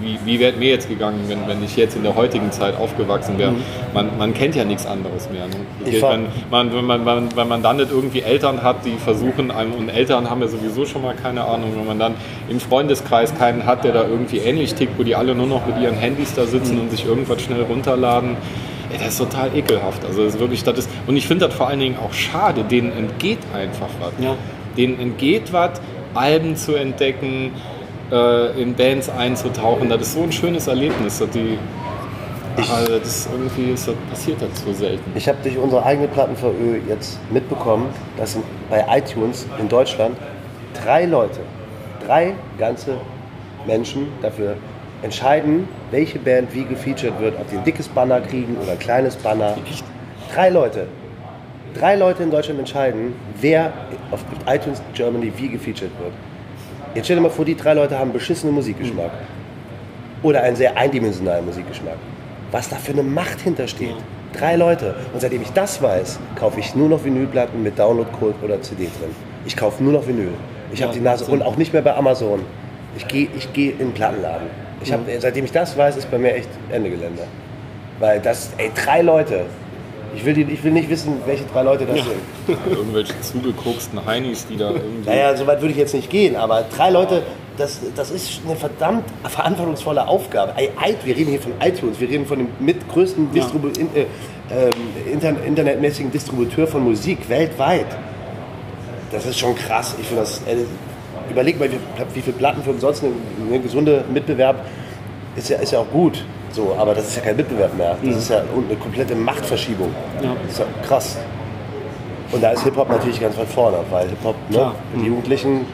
wie, 0.00 0.18
wie 0.24 0.40
wäre 0.40 0.56
mir 0.56 0.70
jetzt 0.70 0.88
gegangen, 0.88 1.20
wenn, 1.28 1.46
wenn 1.46 1.62
ich 1.62 1.76
jetzt 1.76 1.96
in 1.96 2.02
der 2.02 2.14
heutigen 2.16 2.50
Zeit 2.52 2.76
aufgewachsen 2.76 3.38
wäre? 3.38 3.54
Man, 3.94 4.16
man 4.18 4.34
kennt 4.34 4.54
ja 4.54 4.64
nichts 4.64 4.86
anderes 4.86 5.28
mehr. 5.30 5.46
Ne? 5.46 5.54
Wenn, 5.84 6.26
man, 6.50 6.74
wenn, 6.74 6.84
man, 6.84 7.06
wenn, 7.06 7.36
wenn 7.36 7.48
man 7.48 7.62
dann 7.62 7.76
nicht 7.76 7.90
irgendwie 7.90 8.20
Eltern 8.20 8.62
hat, 8.62 8.84
die 8.84 8.96
versuchen, 8.96 9.50
einem, 9.50 9.72
und 9.74 9.88
Eltern 9.88 10.28
haben 10.28 10.40
ja 10.40 10.48
sowieso 10.48 10.86
schon 10.86 11.02
mal 11.02 11.14
keine 11.14 11.44
Ahnung, 11.44 11.72
wenn 11.76 11.86
man 11.86 11.98
dann 11.98 12.14
im 12.48 12.60
Freundeskreis 12.60 13.34
keinen 13.36 13.66
hat, 13.66 13.84
der 13.84 13.92
da 13.92 14.02
irgendwie 14.02 14.38
ähnlich 14.38 14.74
tickt, 14.74 14.98
wo 14.98 15.02
die 15.02 15.14
alle 15.14 15.34
nur 15.34 15.46
noch 15.46 15.66
mit 15.66 15.80
ihren 15.80 15.96
Handys 15.96 16.34
da 16.34 16.44
sitzen 16.44 16.80
und 16.80 16.90
sich 16.90 17.06
irgendwas 17.06 17.42
schnell 17.42 17.62
runterladen. 17.62 18.36
Ey, 18.90 18.98
das 18.98 19.08
ist 19.08 19.18
total 19.18 19.56
ekelhaft. 19.56 20.04
Also 20.04 20.24
das 20.24 20.34
ist 20.34 20.40
wirklich, 20.40 20.64
das 20.64 20.78
ist, 20.78 20.90
und 21.06 21.16
ich 21.16 21.26
finde 21.26 21.46
das 21.46 21.54
vor 21.54 21.68
allen 21.68 21.80
Dingen 21.80 21.96
auch 21.96 22.12
schade, 22.12 22.62
denen 22.64 22.92
entgeht 22.92 23.38
einfach 23.54 23.88
was. 24.00 24.12
Ja. 24.22 24.36
Denen 24.76 24.98
entgeht 25.00 25.52
was, 25.52 25.80
Alben 26.14 26.56
zu 26.56 26.74
entdecken, 26.74 27.52
äh, 28.10 28.60
in 28.60 28.74
Bands 28.74 29.08
einzutauchen. 29.08 29.88
Das 29.88 30.02
ist 30.02 30.14
so 30.14 30.22
ein 30.22 30.32
schönes 30.32 30.66
Erlebnis. 30.66 31.18
Dass 31.18 31.30
die, 31.30 31.58
also 32.56 32.98
das 32.98 33.08
ist 33.08 33.28
irgendwie 33.30 33.72
ist 33.72 33.88
das 33.88 33.94
passiert 34.10 34.42
das 34.42 34.60
so 34.64 34.72
selten. 34.72 35.10
Ich 35.14 35.28
habe 35.28 35.38
durch 35.42 35.56
unsere 35.56 35.84
eigene 35.84 36.08
Plattenverö 36.08 36.78
jetzt 36.88 37.18
mitbekommen, 37.30 37.88
dass 38.16 38.36
bei 38.68 38.84
iTunes 38.90 39.46
in 39.58 39.68
Deutschland 39.68 40.16
drei 40.84 41.06
Leute, 41.06 41.40
drei 42.06 42.34
ganze 42.58 42.96
Menschen 43.66 44.08
dafür 44.20 44.56
entscheiden, 45.02 45.68
welche 45.90 46.18
Band 46.18 46.54
wie 46.54 46.64
gefeatured 46.64 47.18
wird, 47.20 47.38
ob 47.38 47.48
die 47.50 47.56
ein 47.56 47.64
dickes 47.64 47.88
Banner 47.88 48.20
kriegen 48.20 48.56
oder 48.62 48.72
ein 48.72 48.78
kleines 48.78 49.16
Banner. 49.16 49.56
Drei 50.32 50.48
Leute. 50.48 50.86
Drei 51.74 51.96
Leute 51.96 52.22
in 52.22 52.30
Deutschland 52.30 52.58
entscheiden, 52.58 53.14
wer 53.40 53.72
auf 54.10 54.24
iTunes 54.46 54.82
Germany 54.94 55.32
wie 55.36 55.48
gefeatured 55.48 55.90
wird. 56.00 56.12
Jetzt 56.94 57.06
stell 57.06 57.16
dir 57.16 57.22
mal 57.22 57.30
vor, 57.30 57.44
die 57.44 57.56
drei 57.56 57.74
Leute 57.74 57.98
haben 57.98 58.12
beschissenen 58.12 58.54
Musikgeschmack. 58.54 59.10
Oder 60.22 60.42
einen 60.42 60.56
sehr 60.56 60.76
eindimensionalen 60.76 61.44
Musikgeschmack. 61.46 61.96
Was 62.50 62.68
da 62.68 62.76
für 62.76 62.92
eine 62.92 63.02
Macht 63.02 63.40
hintersteht. 63.40 63.96
Drei 64.38 64.56
Leute. 64.56 64.94
Und 65.12 65.20
seitdem 65.20 65.42
ich 65.42 65.52
das 65.52 65.82
weiß, 65.82 66.18
kaufe 66.36 66.60
ich 66.60 66.74
nur 66.74 66.88
noch 66.88 67.04
Vinylplatten 67.04 67.62
mit 67.62 67.78
Downloadcode 67.78 68.34
oder 68.42 68.60
CD 68.62 68.84
drin. 68.84 69.14
Ich 69.46 69.56
kaufe 69.56 69.82
nur 69.82 69.92
noch 69.92 70.06
Vinyl. 70.06 70.32
Ich 70.72 70.80
Ja, 70.80 70.86
habe 70.86 70.96
die 70.96 71.02
Nase 71.02 71.24
und 71.30 71.42
auch 71.42 71.56
nicht 71.56 71.72
mehr 71.72 71.82
bei 71.82 71.94
Amazon. 71.94 72.40
Ich 72.96 73.08
gehe 73.08 73.28
ich 73.36 73.52
geh 73.52 73.70
in 73.70 73.78
den 73.78 73.92
Plattenladen. 73.92 74.48
Ich 74.82 74.92
hab, 74.92 75.00
seitdem 75.18 75.44
ich 75.44 75.52
das 75.52 75.76
weiß, 75.76 75.96
ist 75.96 76.10
bei 76.10 76.18
mir 76.18 76.34
echt 76.34 76.48
Ende 76.70 76.90
Gelände. 76.90 77.22
Weil 77.98 78.20
das, 78.20 78.50
ey, 78.58 78.70
drei 78.74 79.02
Leute. 79.02 79.44
Ich 80.14 80.24
will, 80.24 80.34
die, 80.34 80.42
ich 80.42 80.62
will 80.62 80.72
nicht 80.72 80.88
wissen, 80.90 81.14
welche 81.26 81.44
drei 81.44 81.62
Leute 81.62 81.86
das 81.86 81.96
sind. 81.96 82.58
Irgendwelche 82.70 83.14
zugekoksten 83.20 84.04
Heinis, 84.04 84.46
die 84.46 84.56
da 84.56 84.70
irgendwie. 84.70 85.08
Naja, 85.08 85.36
so 85.36 85.46
weit 85.46 85.60
würde 85.60 85.72
ich 85.72 85.78
jetzt 85.78 85.94
nicht 85.94 86.10
gehen, 86.10 86.36
aber 86.36 86.64
drei 86.76 86.90
Leute, 86.90 87.22
das, 87.56 87.80
das 87.94 88.10
ist 88.10 88.40
eine 88.44 88.56
verdammt 88.56 89.04
verantwortungsvolle 89.24 90.06
Aufgabe. 90.06 90.54
Wir 91.04 91.16
reden 91.16 91.30
hier 91.30 91.40
von 91.40 91.52
iTunes, 91.60 92.00
wir 92.00 92.08
reden 92.08 92.26
von 92.26 92.38
dem 92.38 92.48
mitgrößten 92.60 93.32
Distribu 93.32 93.68
in, 93.68 93.88
äh, 93.94 94.06
ähm, 94.50 94.70
inter 95.10 95.34
internetmäßigen 95.44 96.10
Distributeur 96.10 96.66
von 96.66 96.82
Musik 96.82 97.28
weltweit. 97.28 97.86
Das 99.10 99.26
ist 99.26 99.38
schon 99.38 99.54
krass. 99.54 99.94
Ich 100.00 100.06
finde 100.06 100.22
das. 100.22 100.38
Äh, 100.46 100.64
überleg 101.30 101.58
mal, 101.58 101.70
wie, 101.70 101.78
wie 102.14 102.20
viele 102.20 102.36
Platten 102.36 102.62
für 102.62 102.70
umsonst 102.70 103.02
ein 103.02 103.12
ne, 103.50 103.58
gesunde 103.58 104.04
Mitbewerb 104.12 104.64
ist 105.36 105.48
ja, 105.48 105.58
ist 105.58 105.72
ja 105.72 105.78
auch 105.78 105.90
gut. 105.90 106.24
So, 106.52 106.76
aber 106.78 106.94
das 106.94 107.08
ist 107.08 107.16
ja 107.16 107.22
kein 107.22 107.38
Wettbewerb 107.38 107.74
mehr. 107.76 107.96
Das 108.02 108.16
ist 108.16 108.28
ja 108.30 108.38
eine 108.40 108.76
komplette 108.76 109.14
Machtverschiebung. 109.14 109.88
Ja. 110.22 110.34
Das 110.42 110.52
ist 110.52 110.58
ja 110.58 110.64
krass. 110.86 111.18
Und 112.30 112.42
da 112.42 112.50
ist 112.50 112.62
Hip-Hop 112.64 112.88
natürlich 112.88 113.20
ganz 113.20 113.36
weit 113.38 113.48
vorne, 113.48 113.78
weil 113.90 114.08
Hip-Hop, 114.08 114.34
ne, 114.50 114.72
die 114.96 115.06
Jugendlichen, 115.06 115.66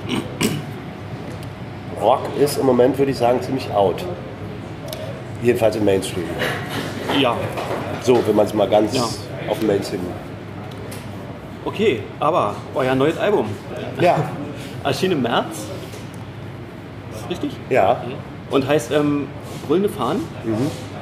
Rock 2.01 2.23
ist 2.39 2.59
im 2.59 2.67
Moment, 2.67 2.97
würde 2.99 3.11
ich 3.11 3.19
sagen, 3.19 3.41
ziemlich 3.43 3.71
out. 3.73 4.05
Jedenfalls 5.43 5.77
im 5.77 5.85
Mainstream. 5.85 6.25
Ja, 7.21 7.37
So, 8.03 8.25
wenn 8.27 8.37
man 8.37 8.47
es 8.47 8.55
mal 8.55 8.69
ganz 8.69 8.95
Ja. 8.97 9.03
auf 9.49 9.59
den 9.59 9.67
Mainstream. 9.67 10.01
okay, 11.65 12.03
aber 12.21 12.55
euer 12.75 12.95
neues 12.95 13.19
Album 13.19 13.47
Ja, 14.01 14.17
erschien 14.85 15.13
im 15.13 15.23
März. 15.23 15.65
Ist 17.13 17.31
richtig? 17.31 17.53
ja, 17.69 18.01
Und 18.51 18.67
heißt 18.67 18.93
ähm, 18.93 19.27
Brüllende 19.67 19.89
Fahnen. 19.89 20.23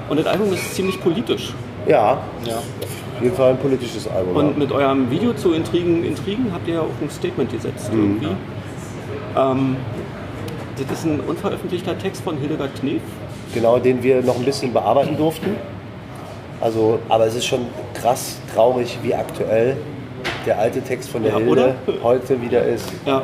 Und 0.08 0.18
das 0.18 0.26
Album 0.26 0.52
ist 0.52 0.74
ziemlich 0.74 1.00
politisch. 1.00 1.52
ja. 1.86 2.18
Ja. 2.44 2.58
Auf 3.16 3.22
jeden 3.22 3.34
Fall 3.34 3.52
ein 3.52 3.58
politisches 3.58 4.06
Album. 4.08 4.36
Und 4.36 4.50
ja. 4.50 4.58
mit 4.58 4.72
eurem 4.72 5.10
Video 5.10 5.32
zu 5.32 5.54
Intrigen, 5.54 6.04
Intrigen 6.04 6.52
habt 6.52 6.68
ihr 6.68 6.74
ja 6.74 6.80
auch 6.82 7.00
ein 7.00 7.08
Statement 7.08 7.50
gesetzt 7.50 7.88
irgendwie. 7.90 8.28
Ähm, 9.34 9.76
das 10.76 10.98
ist 10.98 11.06
ein 11.06 11.20
unveröffentlichter 11.20 11.96
Text 11.96 12.22
von 12.22 12.36
Hildegard 12.36 12.78
Knef. 12.78 13.00
Genau, 13.54 13.78
den 13.78 14.02
wir 14.02 14.20
noch 14.22 14.36
ein 14.36 14.44
bisschen 14.44 14.70
bearbeiten 14.74 15.16
durften. 15.16 15.56
Also, 16.60 16.98
aber 17.08 17.26
es 17.26 17.34
ist 17.36 17.46
schon 17.46 17.60
krass 17.94 18.38
traurig, 18.54 18.98
wie 19.02 19.14
aktuell 19.14 19.78
der 20.44 20.58
alte 20.58 20.82
Text 20.82 21.08
von 21.08 21.22
der 21.22 21.32
Ja, 21.32 21.38
Hilde 21.38 21.74
oder? 21.86 22.02
heute 22.02 22.40
wieder 22.42 22.64
ist. 22.66 22.86
Ja, 23.06 23.22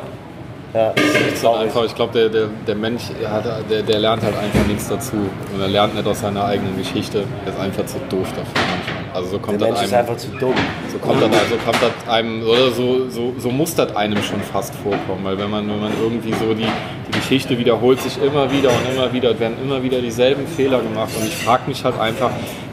Ja, 0.75 0.95
es 0.97 1.35
ist 1.35 1.43
So 1.43 1.53
einfach, 1.53 1.85
ich 1.85 1.95
glaube, 1.95 2.13
der, 2.15 2.29
der, 2.31 2.49
der 2.67 2.75
Mensch, 2.75 3.03
er 3.23 3.31
hat, 3.31 3.45
der, 3.71 3.83
der 3.83 3.99
lernt 3.99 4.23
halt 4.23 4.35
einfach 4.37 4.67
nichts 4.67 4.89
dazu. 4.89 5.17
Und 5.17 5.61
er 5.61 5.69
lernt 5.69 5.95
nicht 5.95 6.07
aus 6.07 6.21
seiner 6.21 6.47
eigenen 6.47 6.79
Geschichte. 6.79 7.25
Er 7.45 7.53
ist 7.53 7.61
einfach 7.61 7.85
zu 7.85 7.99
doof 8.09 8.27
dafür 8.29 8.45
manchmal. 8.55 9.03
Also 9.15 9.29
so 9.29 9.37
Der 9.37 9.43
kommt 9.43 9.61
das 9.61 9.69
Mensch 9.69 9.83
ist 9.83 9.93
einem, 9.93 10.01
einfach 10.01 10.17
zu 10.17 10.29
dumm. 10.31 10.55
so 10.91 10.99
kommt 10.99 11.21
das, 11.21 11.31
so 11.51 11.57
kommt 11.57 11.83
das 11.83 12.09
einem, 12.11 12.43
oder 12.43 12.71
so, 12.71 13.11
so, 13.11 13.35
so 13.37 13.51
muss 13.51 13.75
das 13.75 13.95
einem 13.95 14.23
schon 14.23 14.41
fast 14.41 14.75
vorkommen. 14.77 15.23
Weil 15.25 15.37
wenn 15.37 15.51
man, 15.51 15.69
wenn 15.69 15.81
man 15.81 15.93
irgendwie 16.01 16.33
so 16.33 16.55
die, 16.55 16.67
die 17.09 17.19
Geschichte 17.19 17.59
wiederholt 17.59 18.01
sich 18.01 18.23
immer 18.23 18.51
wieder 18.51 18.71
und 18.71 18.95
immer 18.95 19.13
wieder, 19.13 19.33
es 19.33 19.41
werden 19.41 19.59
immer 19.63 19.83
wieder 19.83 20.01
dieselben 20.01 20.47
Fehler 20.47 20.81
gemacht. 20.81 21.11
Und 21.15 21.27
ich 21.27 21.37
frage 21.37 21.65
mich 21.67 21.85
halt 21.85 22.01
einfach, 22.01 22.31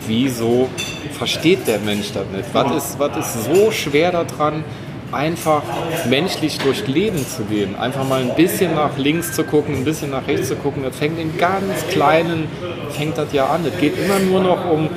wieso 0.08 0.70
versteht 1.18 1.68
der 1.68 1.80
Mensch 1.80 2.14
das 2.14 2.26
nicht? 2.34 2.48
Was 2.54 2.72
ist, 2.78 3.00
was 3.00 3.18
ist 3.18 3.44
so 3.44 3.72
schwer 3.72 4.12
daran, 4.14 4.64
einfach 5.12 5.63
menschlich 6.10 6.58
durchs 6.60 6.88
Leben 6.88 7.17
zu 7.26 7.43
gehen. 7.43 7.76
Einfach 7.76 8.08
mal 8.08 8.22
ein 8.22 8.36
bisschen 8.36 8.76
nach 8.76 8.98
links 8.98 9.34
zu 9.34 9.43
gucken, 9.43 9.76
ein 9.76 9.86
bisschen 9.86 10.12
nach 10.12 10.28
rechts 10.28 10.48
zu 10.48 10.56
gucken. 10.56 10.84
Das 10.84 10.95
fängt 10.95 11.19
in 11.19 11.38
ganz 11.38 11.88
kleinen, 11.89 12.48
fängt 12.91 13.17
das 13.17 13.32
ja 13.34 13.48
an. 13.48 13.62
Es 13.65 13.80
geht 13.80 13.93
immer 13.98 14.19
nur 14.19 14.41
noch 14.41 14.69
um, 14.72 14.89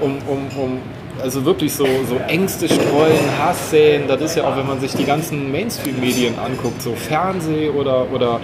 um, 0.00 0.16
um, 0.26 0.38
um 0.62 0.78
also 1.22 1.44
wirklich 1.44 1.72
so, 1.74 1.84
so 2.08 2.16
Ängste 2.28 2.66
streuen, 2.66 3.18
Hass 3.38 3.70
säen. 3.70 4.08
Das 4.08 4.20
ist 4.22 4.36
ja 4.36 4.44
auch, 4.44 4.56
wenn 4.56 4.66
man 4.66 4.80
sich 4.80 4.92
die 4.94 5.04
ganzen 5.04 5.52
Mainstream-Medien 5.52 6.34
anguckt, 6.38 6.80
so 6.80 6.94
Fernseh 6.94 7.68
oder, 7.68 8.06
oder 8.12 8.40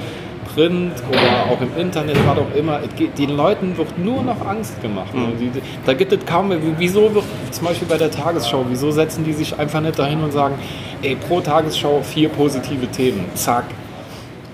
Print 0.55 0.92
oder 1.11 1.50
auch 1.52 1.61
im 1.61 1.70
Internet, 1.81 2.16
was 2.26 2.38
auch 2.38 2.55
immer. 2.55 2.81
Geht, 2.96 3.18
den 3.18 3.31
Leuten 3.37 3.76
wird 3.76 3.98
nur 3.98 4.22
noch 4.22 4.46
Angst 4.46 4.81
gemacht. 4.83 5.14
ne? 5.14 5.29
Die- 5.40 5.50
da 5.87 5.92
gibt 5.94 6.12
es 6.12 6.24
kaum 6.26 6.48
mehr. 6.48 6.59
Wieso 6.79 7.14
wird 7.14 7.24
zum 7.50 7.66
Beispiel 7.66 7.88
bei 7.88 7.96
der 7.98 8.11
Tagesschau, 8.11 8.64
wieso 8.68 8.90
setzen 8.90 9.24
die 9.24 9.33
sich 9.33 9.59
einfach 9.59 9.81
nicht 9.81 9.98
dahin 9.98 10.22
und 10.22 10.33
sagen, 10.33 10.55
ey, 11.02 11.16
pro 11.16 11.40
Tagesschau 11.40 12.00
vier 12.02 12.28
positive 12.28 12.87
Themen. 12.88 13.24
Zack. 13.35 13.64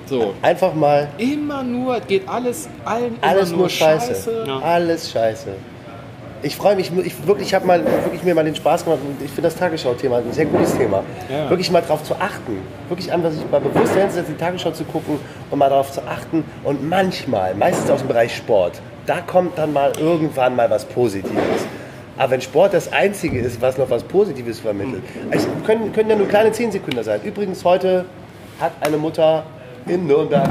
So. 0.07 0.35
Einfach 0.43 0.75
mal 0.75 1.09
Immer 1.17 1.63
nur, 1.63 1.97
es 1.97 2.07
geht 2.07 2.29
alles 2.29 2.69
allen 2.85 3.17
alles 3.21 3.51
immer 3.51 3.61
nur 3.61 3.69
Scheiße. 3.71 4.45
Ja. 4.47 4.59
Alles 4.59 5.11
Scheiße. 5.11 5.49
Ich 6.45 6.57
freue 6.57 6.75
mich, 6.75 6.91
ich 7.05 7.27
wirklich, 7.27 7.49
ich 7.49 7.55
habe 7.55 7.67
mal 7.67 7.85
wirklich 7.85 8.25
mir 8.25 8.35
mal 8.35 8.45
den 8.45 8.57
Spaß 8.57 8.85
gemacht 8.85 8.99
und 9.07 9.25
ich 9.25 9.31
finde 9.31 9.43
das 9.43 9.55
Tagesschau-Thema 9.57 10.17
ein 10.17 10.33
sehr 10.33 10.47
gutes 10.47 10.77
Thema. 10.77 11.05
Ja. 11.31 11.49
Wirklich 11.49 11.71
mal 11.71 11.81
darauf 11.83 12.03
zu 12.03 12.15
achten. 12.17 12.59
Wirklich 12.89 13.13
einfach 13.13 13.31
sich 13.31 13.49
mal 13.49 13.61
bewusst 13.61 13.95
hinzusetzen, 13.95 14.35
die 14.37 14.43
Tagesschau 14.43 14.73
zu 14.73 14.85
gucken 14.85 15.21
und 15.51 15.59
mal 15.59 15.71
darauf 15.71 15.93
zu 15.93 16.03
achten. 16.03 16.45
Und 16.65 16.87
manchmal, 16.89 17.55
meistens 17.55 17.89
aus 17.91 18.01
dem 18.01 18.09
Bereich 18.09 18.37
Sport, 18.37 18.81
da 19.07 19.21
kommt 19.21 19.57
dann 19.57 19.73
mal 19.73 19.93
irgendwann 19.99 20.57
mal 20.57 20.69
was 20.69 20.85
Positives. 20.85 21.67
Aber 22.17 22.33
wenn 22.33 22.41
Sport 22.41 22.75
das 22.75 22.93
Einzige 22.93 23.41
ist, 23.41 23.61
was 23.61 23.79
noch 23.79 23.89
was 23.89 24.03
Positives 24.03 24.61
vermittelt, 24.61 25.03
es 25.31 25.47
können, 25.67 25.93
können 25.93 26.11
ja 26.11 26.17
nur 26.17 26.29
kleine 26.29 26.53
10 26.53 26.73
Sekunden 26.73 27.03
sein. 27.03 27.21
Übrigens, 27.25 27.65
heute 27.65 28.05
hat 28.61 28.73
eine 28.81 28.99
Mutter 28.99 29.45
in 29.87 30.07
Nürnberg 30.07 30.49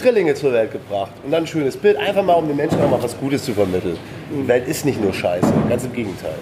Drillinge 0.00 0.34
zur 0.34 0.52
Welt 0.52 0.72
gebracht. 0.72 1.12
Und 1.24 1.30
dann 1.30 1.42
ein 1.42 1.46
schönes 1.46 1.76
Bild, 1.76 1.96
einfach 1.96 2.22
mal, 2.22 2.34
um 2.34 2.46
den 2.46 2.56
Menschen 2.56 2.80
auch 2.80 2.90
mal 2.90 3.02
was 3.02 3.18
Gutes 3.18 3.44
zu 3.44 3.52
vermitteln. 3.52 3.98
Die 4.30 4.48
Welt 4.48 4.66
ist 4.66 4.84
nicht 4.84 5.02
nur 5.02 5.12
Scheiße, 5.12 5.52
ganz 5.68 5.84
im 5.84 5.92
Gegenteil. 5.92 6.36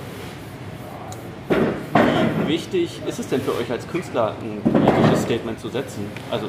wie 2.45 2.49
wichtig 2.49 3.01
ist 3.07 3.19
es 3.19 3.29
denn 3.29 3.41
für 3.41 3.53
euch 3.57 3.71
als 3.71 3.87
Künstler, 3.89 4.35
ein 4.41 4.63
politisches 4.71 5.23
Statement 5.23 5.59
zu 5.59 5.69
setzen? 5.69 6.07
Also, 6.31 6.47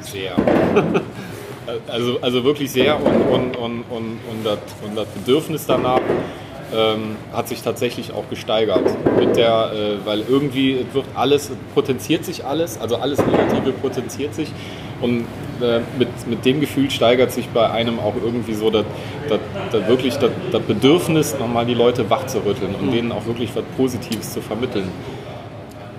Sehr. 0.00 0.36
Also, 1.86 2.18
also 2.20 2.42
wirklich 2.42 2.72
sehr 2.72 2.96
und, 2.96 3.22
und, 3.30 3.56
und, 3.56 3.84
und, 3.88 4.18
und, 4.28 4.44
das, 4.44 4.58
und 4.84 4.96
das 4.96 5.06
Bedürfnis 5.06 5.64
danach 5.64 6.00
ähm, 6.74 7.16
hat 7.32 7.48
sich 7.48 7.62
tatsächlich 7.62 8.12
auch 8.12 8.28
gesteigert. 8.30 8.82
Mit 9.18 9.36
der, 9.36 9.72
äh, 9.74 10.06
weil 10.06 10.22
irgendwie 10.28 10.84
wird 10.92 11.04
alles, 11.14 11.50
es 11.50 11.56
potenziert 11.74 12.24
sich 12.24 12.44
alles, 12.44 12.80
also 12.80 12.96
alles 12.96 13.18
Negative 13.24 13.72
potenziert 13.72 14.34
sich 14.34 14.48
und 15.00 15.26
äh, 15.60 15.80
mit, 15.98 16.08
mit 16.28 16.44
dem 16.44 16.60
Gefühl 16.60 16.90
steigert 16.90 17.32
sich 17.32 17.48
bei 17.48 17.70
einem 17.70 17.98
auch 17.98 18.14
irgendwie 18.22 18.54
so 18.54 18.70
das, 18.70 18.84
das, 19.28 19.38
das 19.70 19.86
wirklich 19.88 20.16
das, 20.16 20.30
das 20.50 20.62
Bedürfnis, 20.62 21.36
nochmal 21.38 21.66
die 21.66 21.74
Leute 21.74 22.08
wach 22.08 22.26
zu 22.26 22.38
rütteln 22.44 22.74
und 22.80 22.92
denen 22.92 23.12
auch 23.12 23.26
wirklich 23.26 23.50
was 23.54 23.64
Positives 23.76 24.32
zu 24.32 24.40
vermitteln. 24.40 24.88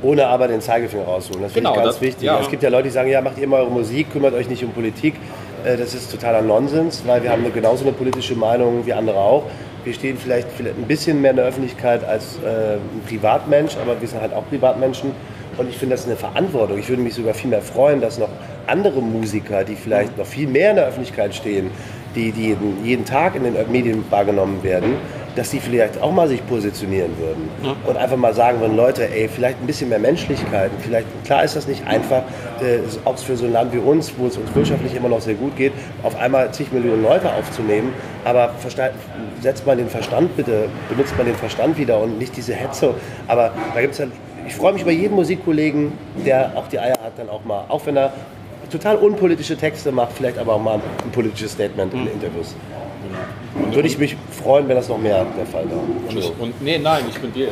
Ohne 0.01 0.27
aber 0.27 0.49
den 0.49 0.59
Zeigefinger 0.59 1.05
rauszuholen. 1.05 1.43
Das 1.43 1.53
finde 1.53 1.69
Genau, 1.69 1.79
ich 1.79 1.83
ganz 1.86 1.95
das- 1.95 2.01
wichtig. 2.01 2.23
ja. 2.23 2.39
Es 2.41 2.49
gibt 2.49 2.62
ja 2.62 2.69
Leute, 2.69 2.83
die 2.83 2.89
sagen, 2.89 3.09
ja, 3.09 3.21
macht 3.21 3.38
ihr 3.38 3.45
immer 3.45 3.57
eure 3.57 3.71
Musik, 3.71 4.12
kümmert 4.12 4.33
euch 4.33 4.49
nicht 4.49 4.62
um 4.63 4.71
Politik. 4.71 5.15
Äh, 5.63 5.78
Das 5.78 5.93
ist 5.93 6.12
totaler 6.12 6.41
Nonsens, 6.41 7.04
weil 7.06 7.23
wir 7.23 7.32
haben 7.32 7.43
eine, 7.43 7.52
genauso 7.52 7.84
eine 7.84 7.93
politische 7.93 8.36
Meinung 8.36 8.86
wie 8.86 8.93
andere 8.93 9.17
auch. 9.17 9.43
Wir 9.84 9.93
stehen 9.93 10.17
vielleicht, 10.17 10.47
vielleicht 10.52 10.78
ein 10.78 10.88
bisschen 10.88 11.21
mehr 11.21 11.32
in 11.32 11.38
der 11.38 11.45
Öffentlichkeit 11.45 12.04
als 12.06 12.38
äh, 12.38 12.76
ein 12.76 13.02
Privatmensch, 13.08 13.76
aber 13.82 13.99
wir 13.99 14.08
sind 14.08 14.21
halt 14.21 14.34
auch 14.34 14.47
Privatmenschen. 14.47 15.12
Und 15.58 15.69
ich 15.69 15.78
finde 15.78 15.95
das 15.95 16.06
eine 16.06 16.15
Verantwortung. 16.15 16.80
Ich 16.80 16.89
würde 16.89 17.02
mich 17.04 17.13
sogar 17.13 17.34
viel 17.34 17.49
mehr 17.49 17.62
freuen, 17.62 18.02
dass 18.02 18.17
noch 18.17 18.30
andere 18.65 19.02
Musiker, 19.02 19.63
die 19.63 19.76
vielleicht 19.76 20.17
noch 20.17 20.26
viel 20.26 20.47
mehr 20.47 20.71
in 20.71 20.78
der 20.78 20.88
Öffentlichkeit 20.88 21.36
stehen, 21.36 21.69
die, 22.15 22.32
die 22.32 22.47
jeden, 22.47 22.84
jeden 22.84 23.06
Tag 23.06 23.36
in 23.36 23.43
den 23.43 23.56
Medien 23.71 24.04
wahrgenommen 24.10 24.63
werden, 24.63 24.95
dass 25.35 25.49
die 25.49 25.59
vielleicht 25.59 25.99
auch 26.01 26.11
mal 26.11 26.27
sich 26.27 26.45
positionieren 26.47 27.11
würden 27.17 27.49
Ja. 27.63 27.75
und 27.87 27.97
einfach 27.97 28.17
mal 28.17 28.33
sagen 28.33 28.59
würden, 28.59 28.75
Leute, 28.75 29.09
ey, 29.09 29.27
vielleicht 29.27 29.59
ein 29.61 29.65
bisschen 29.67 29.89
mehr 29.89 29.99
Menschlichkeiten. 29.99 30.77
Vielleicht, 30.79 31.07
klar 31.25 31.43
ist 31.43 31.55
das 31.55 31.67
nicht 31.67 31.85
einfach, 31.87 32.21
äh, 32.61 32.79
ob 33.05 33.15
es 33.15 33.23
für 33.23 33.35
so 33.35 33.45
ein 33.45 33.51
Land 33.53 33.73
wie 33.73 33.79
uns, 33.79 34.13
wo 34.17 34.27
es 34.27 34.37
uns 34.37 34.53
wirtschaftlich 34.53 34.95
immer 34.95 35.09
noch 35.09 35.21
sehr 35.21 35.33
gut 35.35 35.55
geht, 35.55 35.73
auf 36.03 36.15
einmal 36.19 36.51
zig 36.51 36.71
Millionen 36.71 37.01
Leute 37.03 37.33
aufzunehmen, 37.33 37.93
aber 38.25 38.51
setzt 39.41 39.65
man 39.65 39.77
den 39.77 39.89
Verstand 39.89 40.35
bitte, 40.37 40.69
benutzt 40.89 41.15
man 41.17 41.25
den 41.25 41.35
Verstand 41.35 41.77
wieder 41.77 41.99
und 41.99 42.17
nicht 42.19 42.35
diese 42.37 42.53
Hetze. 42.53 42.93
Aber 43.27 43.51
da 43.73 43.81
gibt 43.81 43.93
es 43.93 43.99
ja, 43.99 44.05
ich 44.47 44.55
freue 44.55 44.73
mich 44.73 44.81
über 44.83 44.91
jeden 44.91 45.15
Musikkollegen, 45.15 45.93
der 46.25 46.51
auch 46.55 46.67
die 46.67 46.79
Eier 46.79 46.95
hat, 47.03 47.13
dann 47.17 47.29
auch 47.29 47.43
mal, 47.43 47.63
auch 47.69 47.85
wenn 47.85 47.97
er 47.97 48.13
total 48.71 48.97
unpolitische 48.97 49.55
Texte 49.57 49.91
macht, 49.91 50.13
vielleicht 50.13 50.37
aber 50.37 50.53
auch 50.53 50.61
mal 50.61 50.75
ein 51.03 51.11
politisches 51.11 51.51
Statement 51.53 51.93
in 51.93 52.07
Interviews. 52.07 52.55
Würde 53.71 53.87
ich 53.87 53.99
mich 53.99 54.15
freuen, 54.31 54.67
wenn 54.67 54.75
das 54.75 54.89
noch 54.89 54.97
mehr 54.97 55.25
der 55.37 55.45
Fall 55.45 55.65
wäre. 55.69 55.79
Und, 55.79 56.41
und 56.41 56.61
nee, 56.61 56.79
nein, 56.79 57.03
ich 57.07 57.19
bin 57.19 57.31
dir. 57.33 57.49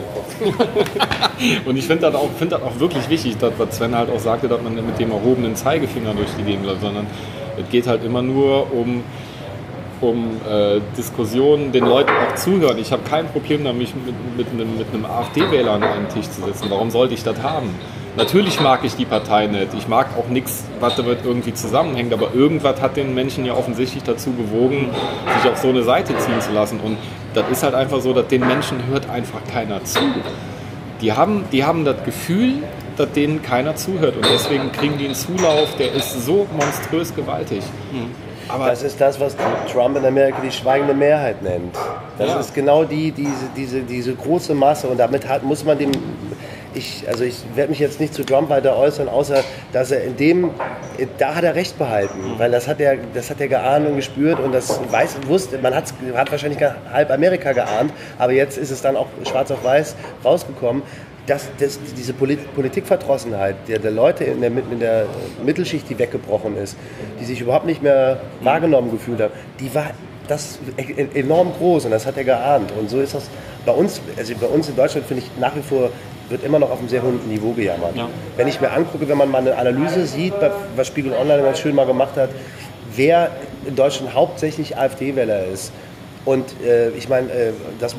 und 1.66 1.78
ich 1.78 1.86
finde 1.86 2.04
das, 2.04 2.16
auch, 2.16 2.30
find 2.40 2.54
auch 2.56 2.80
wirklich 2.80 3.08
wichtig, 3.08 3.38
dass, 3.38 3.54
was 3.58 3.78
Sven 3.78 3.96
halt 3.96 4.10
auch 4.10 4.20
sagte, 4.20 4.48
dass 4.48 4.62
man 4.62 4.74
mit 4.76 4.98
dem 4.98 5.12
erhobenen 5.12 5.56
Zeigefinger 5.56 6.14
durch 6.16 6.30
die 6.40 6.44
Gegend 6.44 6.66
läuft, 6.66 6.82
sondern 6.82 7.06
es 7.58 7.70
geht 7.70 7.86
halt 7.86 8.04
immer 8.04 8.24
nur 8.24 8.74
um, 8.74 9.04
um 10.02 10.42
äh, 10.50 10.80
Diskussionen, 10.98 11.72
den 11.72 11.86
Leuten 11.86 12.12
auch 12.12 12.36
zuhören. 12.36 12.80
Ich 12.80 12.92
habe 12.92 13.04
kein 13.04 13.28
Problem 13.28 13.64
damit, 13.64 13.82
mich 13.82 13.94
mit, 13.96 14.56
mit, 14.56 14.78
mit 14.78 14.88
einem 14.92 15.06
AfD-Wähler 15.06 15.74
an 15.74 15.84
einen 15.84 16.10
Tisch 16.10 16.30
zu 16.30 16.42
setzen. 16.42 16.66
Warum 16.70 16.90
sollte 16.90 17.14
ich 17.14 17.24
das 17.24 17.40
haben? 17.44 17.76
Natürlich 18.18 18.60
mag 18.60 18.82
ich 18.84 18.96
die 18.96 19.06
Partei 19.06 19.48
nicht. 19.48 19.74
Ich 19.78 19.88
mag 19.88 20.08
auch 20.18 20.28
nichts, 20.28 20.66
was 20.82 20.96
damit 20.96 21.20
irgendwie 21.24 21.54
zusammenhängt. 21.54 22.12
Aber 22.14 22.34
irgendwas 22.34 22.82
hat 22.82 22.98
den 22.98 23.14
Menschen 23.16 23.46
ja 23.46 23.54
offensichtlich 23.54 24.04
dazu 24.04 24.32
bewogen, 24.32 24.90
sich 25.42 25.50
auf 25.52 25.58
so 25.58 25.70
eine 25.70 25.84
Seite 25.84 26.18
ziehen 26.18 26.42
zu 26.42 26.52
lassen. 26.52 26.80
Und 26.82 26.98
das 27.34 27.46
ist 27.50 27.64
halt 27.64 27.74
einfach 27.74 28.02
so, 28.02 28.12
dass 28.14 28.28
den 28.28 28.46
Menschen 28.46 28.86
hört 28.90 29.10
einfach 29.10 29.40
keiner 29.52 29.84
zu. 29.86 30.00
Die 31.00 31.14
haben, 31.14 31.46
die 31.52 31.64
haben 31.64 31.86
das 31.86 32.04
Gefühl, 32.04 32.56
dass 32.98 33.12
denen 33.14 33.42
keiner 33.42 33.76
zuhört. 33.76 34.18
Und 34.18 34.26
deswegen 34.26 34.72
kriegen 34.74 34.98
die 34.98 35.06
einen 35.06 35.16
Zulauf, 35.16 35.76
der 35.78 35.94
ist 35.94 36.26
so 36.26 36.46
monströs 36.56 37.16
gewaltig. 37.16 37.64
Aber 38.50 38.66
Das 38.68 38.84
ist 38.84 39.00
das, 39.00 39.18
was 39.22 39.36
Trump 39.72 39.98
in 39.98 40.06
Amerika 40.06 40.38
die 40.44 40.52
schweigende 40.52 40.94
Mehrheit 40.94 41.42
nennt. 41.42 41.74
Das 42.18 42.28
Ja. 42.28 42.40
ist 42.42 42.54
genau 42.54 42.84
die, 42.84 43.12
diese, 43.12 43.48
diese, 43.56 43.82
diese 43.82 44.14
große 44.14 44.54
Masse 44.54 44.88
und 44.88 45.00
damit 45.00 45.28
hat, 45.28 45.44
muss 45.44 45.64
man 45.64 45.78
dem. 45.78 45.92
Ich, 46.74 47.04
also 47.08 47.24
ich 47.24 47.36
werde 47.56 47.70
mich 47.72 47.80
jetzt 47.80 48.00
nicht 48.00 48.14
zu 48.14 48.24
Trump 48.24 48.50
weiter 48.50 48.78
äußern, 48.78 49.10
außer 49.10 49.44
dass 49.74 49.92
er 49.92 50.04
in 50.04 50.16
dem, 50.16 50.52
da 51.18 51.36
hat 51.36 51.44
er 51.44 51.56
recht 51.56 51.78
behalten, 51.78 52.36
weil 52.38 52.50
das 52.52 52.68
hat 52.68 52.80
er, 52.80 52.98
das 53.14 53.30
hat 53.30 53.42
er 53.42 53.50
geahnt 53.50 53.88
und 53.88 53.98
gespürt 53.98 54.40
und 54.40 54.54
das 54.54 54.80
weiß, 54.90 55.18
wusste, 55.28 55.58
man 55.58 55.76
hat's, 55.76 55.94
hat 56.16 56.32
wahrscheinlich 56.32 56.60
halb 56.92 57.12
Amerika 57.12 57.52
geahnt, 57.52 57.92
aber 58.18 58.32
jetzt 58.32 58.58
ist 58.58 58.72
es 58.72 58.82
dann 58.82 58.96
auch 58.96 59.08
schwarz 59.26 59.52
auf 59.52 59.64
weiß 59.64 59.96
rausgekommen. 60.24 60.84
dass 61.28 61.50
das, 61.60 61.80
diese 61.98 62.14
Polit 62.14 62.40
Politikverdrossenheit 62.56 63.56
der, 63.68 63.80
der 63.80 63.92
Leute 63.92 64.24
in 64.24 64.42
der, 64.42 64.52
in 64.52 64.80
der 64.80 65.06
Mittelschicht, 65.46 65.90
die 65.90 66.00
weggebrochen 66.00 66.58
ist, 66.58 66.76
die 67.20 67.26
sich 67.26 67.42
überhaupt 67.42 67.66
nicht 67.66 67.84
mehr 67.84 68.22
wahrgenommen 68.42 68.92
gefühlt 68.92 69.22
haben, 69.22 69.34
die 69.60 69.74
war 69.74 69.92
das 70.28 70.60
e- 70.78 71.20
enorm 71.20 71.54
groß 71.54 71.86
und 71.86 71.92
das 71.92 72.06
hat 72.06 72.18
er 72.18 72.24
geahnt. 72.24 72.72
Und 72.80 72.90
so 72.90 73.00
ist 73.02 73.14
das 73.14 73.30
bei 73.66 73.72
uns, 73.72 74.02
also 74.18 74.34
bei 74.36 74.48
uns 74.48 74.70
in 74.70 74.76
Deutschland 74.76 75.06
finde 75.06 75.24
ich 75.24 75.40
nach 75.40 75.56
wie 75.56 75.62
vor, 75.62 75.90
wird 76.32 76.44
immer 76.44 76.60
noch 76.60 76.72
auf 76.72 76.80
einem 76.80 76.90
sehr 76.90 77.04
hohen 77.04 77.28
Niveau 77.28 77.52
gejammert. 77.52 77.96
Ja. 77.96 78.10
Wenn 78.38 78.48
ich 78.48 78.60
mir 78.60 78.72
angucke, 78.72 79.08
wenn 79.08 79.18
man 79.18 79.30
mal 79.30 79.40
eine 79.40 79.58
Analyse 79.58 80.06
sieht, 80.06 80.34
was 80.76 80.88
Spiegel 80.88 81.14
Online 81.14 81.44
ganz 81.44 81.60
schön 81.60 81.76
mal 81.76 81.86
gemacht 81.86 82.16
hat, 82.16 82.30
wer 82.96 83.32
in 83.66 83.76
Deutschland 83.76 84.14
hauptsächlich 84.14 84.78
AfD-Wähler 84.78 85.46
ist. 85.46 85.72
Und 86.26 86.46
äh, 86.62 86.90
ich 86.92 87.10
meine, 87.10 87.32
äh, 87.32 87.52
das 87.80 87.96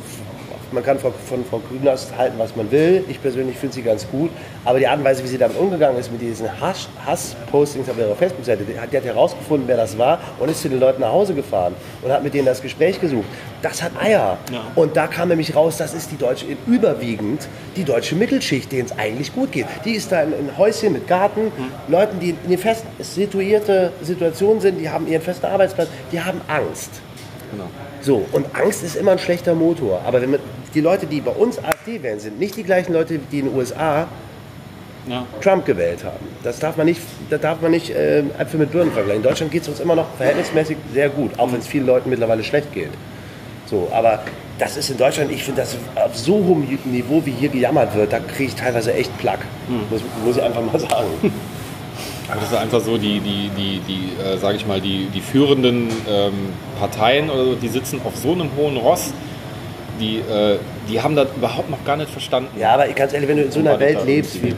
man 0.73 0.83
kann 0.85 0.99
von, 0.99 1.13
von 1.29 1.45
Frau 1.45 1.59
Kühners 1.59 2.09
halten, 2.17 2.39
was 2.39 2.55
man 2.57 2.71
will. 2.71 3.05
Ich 3.09 3.21
persönlich 3.21 3.57
finde 3.57 3.75
sie 3.75 3.83
ganz 3.83 4.07
gut. 4.09 4.31
Aber 4.65 4.79
die 4.79 4.87
Art 4.87 4.99
und 4.99 5.05
Weise, 5.05 5.23
wie 5.23 5.29
sie 5.29 5.39
damit 5.39 5.57
umgegangen 5.59 5.99
ist, 5.99 6.11
mit 6.11 6.21
diesen 6.21 6.49
Hass- 6.61 6.89
Hass-Postings 7.07 7.89
auf 7.89 7.99
ihrer 7.99 8.15
Facebook-Seite, 8.15 8.65
die 8.65 8.79
hat, 8.79 8.93
die 8.93 8.97
hat 8.97 9.05
herausgefunden, 9.05 9.69
wer 9.69 9.77
das 9.77 9.97
war 9.99 10.19
und 10.39 10.51
ist 10.51 10.63
zu 10.63 10.69
den 10.69 10.81
Leuten 10.81 11.01
nach 11.01 11.13
Hause 11.13 11.35
gefahren 11.35 11.75
und 12.03 12.11
hat 12.13 12.23
mit 12.23 12.35
denen 12.35 12.47
das 12.47 12.63
Gespräch 12.63 13.01
gesucht. 13.01 13.27
Das 13.63 13.83
hat 13.83 13.93
Eier. 14.01 14.39
Ja. 14.53 14.61
Und 14.75 14.97
da 14.97 15.07
kam 15.07 15.29
nämlich 15.29 15.55
raus, 15.55 15.77
das 15.77 15.95
ist 15.95 16.11
die 16.11 16.17
deutsche, 16.17 16.47
überwiegend 16.67 17.49
die 17.77 17.85
deutsche 17.85 18.15
Mittelschicht, 18.17 18.71
denen 18.73 18.87
es 18.87 18.99
eigentlich 18.99 19.33
gut 19.35 19.53
geht. 19.53 19.67
Die 19.85 19.93
ist 19.93 20.11
da 20.11 20.23
in 20.23 20.33
ein 20.33 20.59
Häuschen 20.59 20.93
mit 20.93 21.07
Garten, 21.07 21.53
Leuten, 21.89 22.19
die 22.21 22.31
in 22.31 22.39
eine 22.47 22.59
fest 22.59 22.85
situierte 22.99 23.93
Situation 24.03 24.61
sind, 24.61 24.79
die 24.81 24.89
haben 24.91 25.07
ihren 25.07 25.23
festen 25.23 25.47
Arbeitsplatz, 25.47 25.89
die 26.11 26.21
haben 26.21 26.41
Angst. 26.49 26.91
Genau. 27.53 27.65
So, 28.01 28.27
und 28.33 28.47
Angst 28.55 28.83
ist 28.83 28.97
immer 28.97 29.13
ein 29.13 29.19
schlechter 29.19 29.55
Motor. 29.55 30.01
Aber 30.05 30.21
wenn 30.21 30.33
man, 30.33 30.41
die 30.75 30.81
Leute, 30.81 31.07
die 31.07 31.21
bei 31.21 31.31
uns 31.31 31.63
AfD 31.63 32.03
wählen, 32.03 32.19
sind 32.19 32.41
nicht 32.41 32.57
die 32.57 32.65
gleichen 32.65 32.93
Leute, 32.93 33.21
die 33.31 33.39
in 33.39 33.47
den 33.47 33.55
USA 33.57 34.09
Ja. 35.09 35.25
Trump 35.41 35.65
gewählt 35.67 36.03
haben. 36.05 36.27
Das 36.43 36.59
darf 36.59 36.77
man 36.77 36.87
nicht, 36.87 37.01
das 37.31 37.41
darf 37.41 37.61
man 37.61 37.71
nicht 37.73 37.91
äh, 37.91 38.21
Äpfel 38.39 38.59
mit 38.61 38.73
Birnen 38.73 38.93
vergleichen. 38.93 39.23
In 39.23 39.29
Deutschland 39.29 39.53
geht 39.53 39.63
es 39.63 39.69
uns 39.69 39.81
immer 39.81 39.95
noch 39.97 40.07
verhältnismäßig 40.17 40.77
sehr 40.93 41.09
gut, 41.09 41.39
auch 41.39 41.53
wenn 41.53 41.61
es 41.61 41.67
vielen 41.67 41.87
Leuten 41.87 42.09
mittlerweile 42.11 42.43
schlecht 42.43 42.73
geht. 42.73 42.91
So, 43.67 43.89
aber 43.93 44.21
das 44.59 44.77
ist 44.77 44.91
in 44.91 44.99
Deutschland, 44.99 45.33
ich 45.33 45.43
finde 45.45 45.63
das 45.63 45.77
auf 45.97 46.17
so 46.17 46.35
hohem 46.35 46.67
Niveau, 46.85 47.21
wie 47.25 47.33
hier 47.33 47.49
gejammert 47.49 47.95
wird, 47.97 48.13
da 48.13 48.21
kriege 48.21 48.51
ich 48.51 48.55
teilweise 48.55 48.93
echt 48.95 49.17
Plack. 49.19 49.41
Muss, 49.91 50.03
muss 50.25 50.37
ich 50.37 50.43
einfach 50.43 50.63
mal 50.63 50.79
sagen. 50.79 51.07
Aber 52.33 52.41
das 52.41 52.51
ist 52.51 52.57
einfach 52.59 52.81
so, 52.81 52.97
die, 52.99 53.21
die, 53.21 53.51
die, 53.57 53.81
die 53.87 54.23
äh, 54.23 54.39
sage 54.39 54.57
ich 54.57 54.67
mal, 54.67 54.81
die, 54.81 55.07
die 55.15 55.21
führenden 55.21 55.89
ähm, 56.09 56.33
Parteien 56.79 57.31
oder 57.31 57.45
so, 57.45 57.55
die 57.55 57.69
sitzen 57.69 58.01
auf 58.05 58.17
so 58.17 58.33
einem 58.33 58.49
hohen 58.57 58.77
Ross, 58.79 59.13
die, 60.01 60.17
äh, 60.19 60.57
die 60.91 61.01
haben 61.01 61.15
das 61.15 61.29
überhaupt 61.37 61.71
noch 61.71 61.85
gar 61.85 61.97
nicht 61.97 62.11
verstanden. 62.11 62.49
Ja, 62.59 62.75
aber 62.75 62.89
ganz 62.89 63.13
ehrlich, 63.13 63.29
wenn 63.29 63.37
du 63.37 63.43
in 63.45 63.53
so 63.53 63.61
einer 63.61 63.79
Welt 63.79 63.99
lebst, 64.07 64.43
wie- 64.43 64.55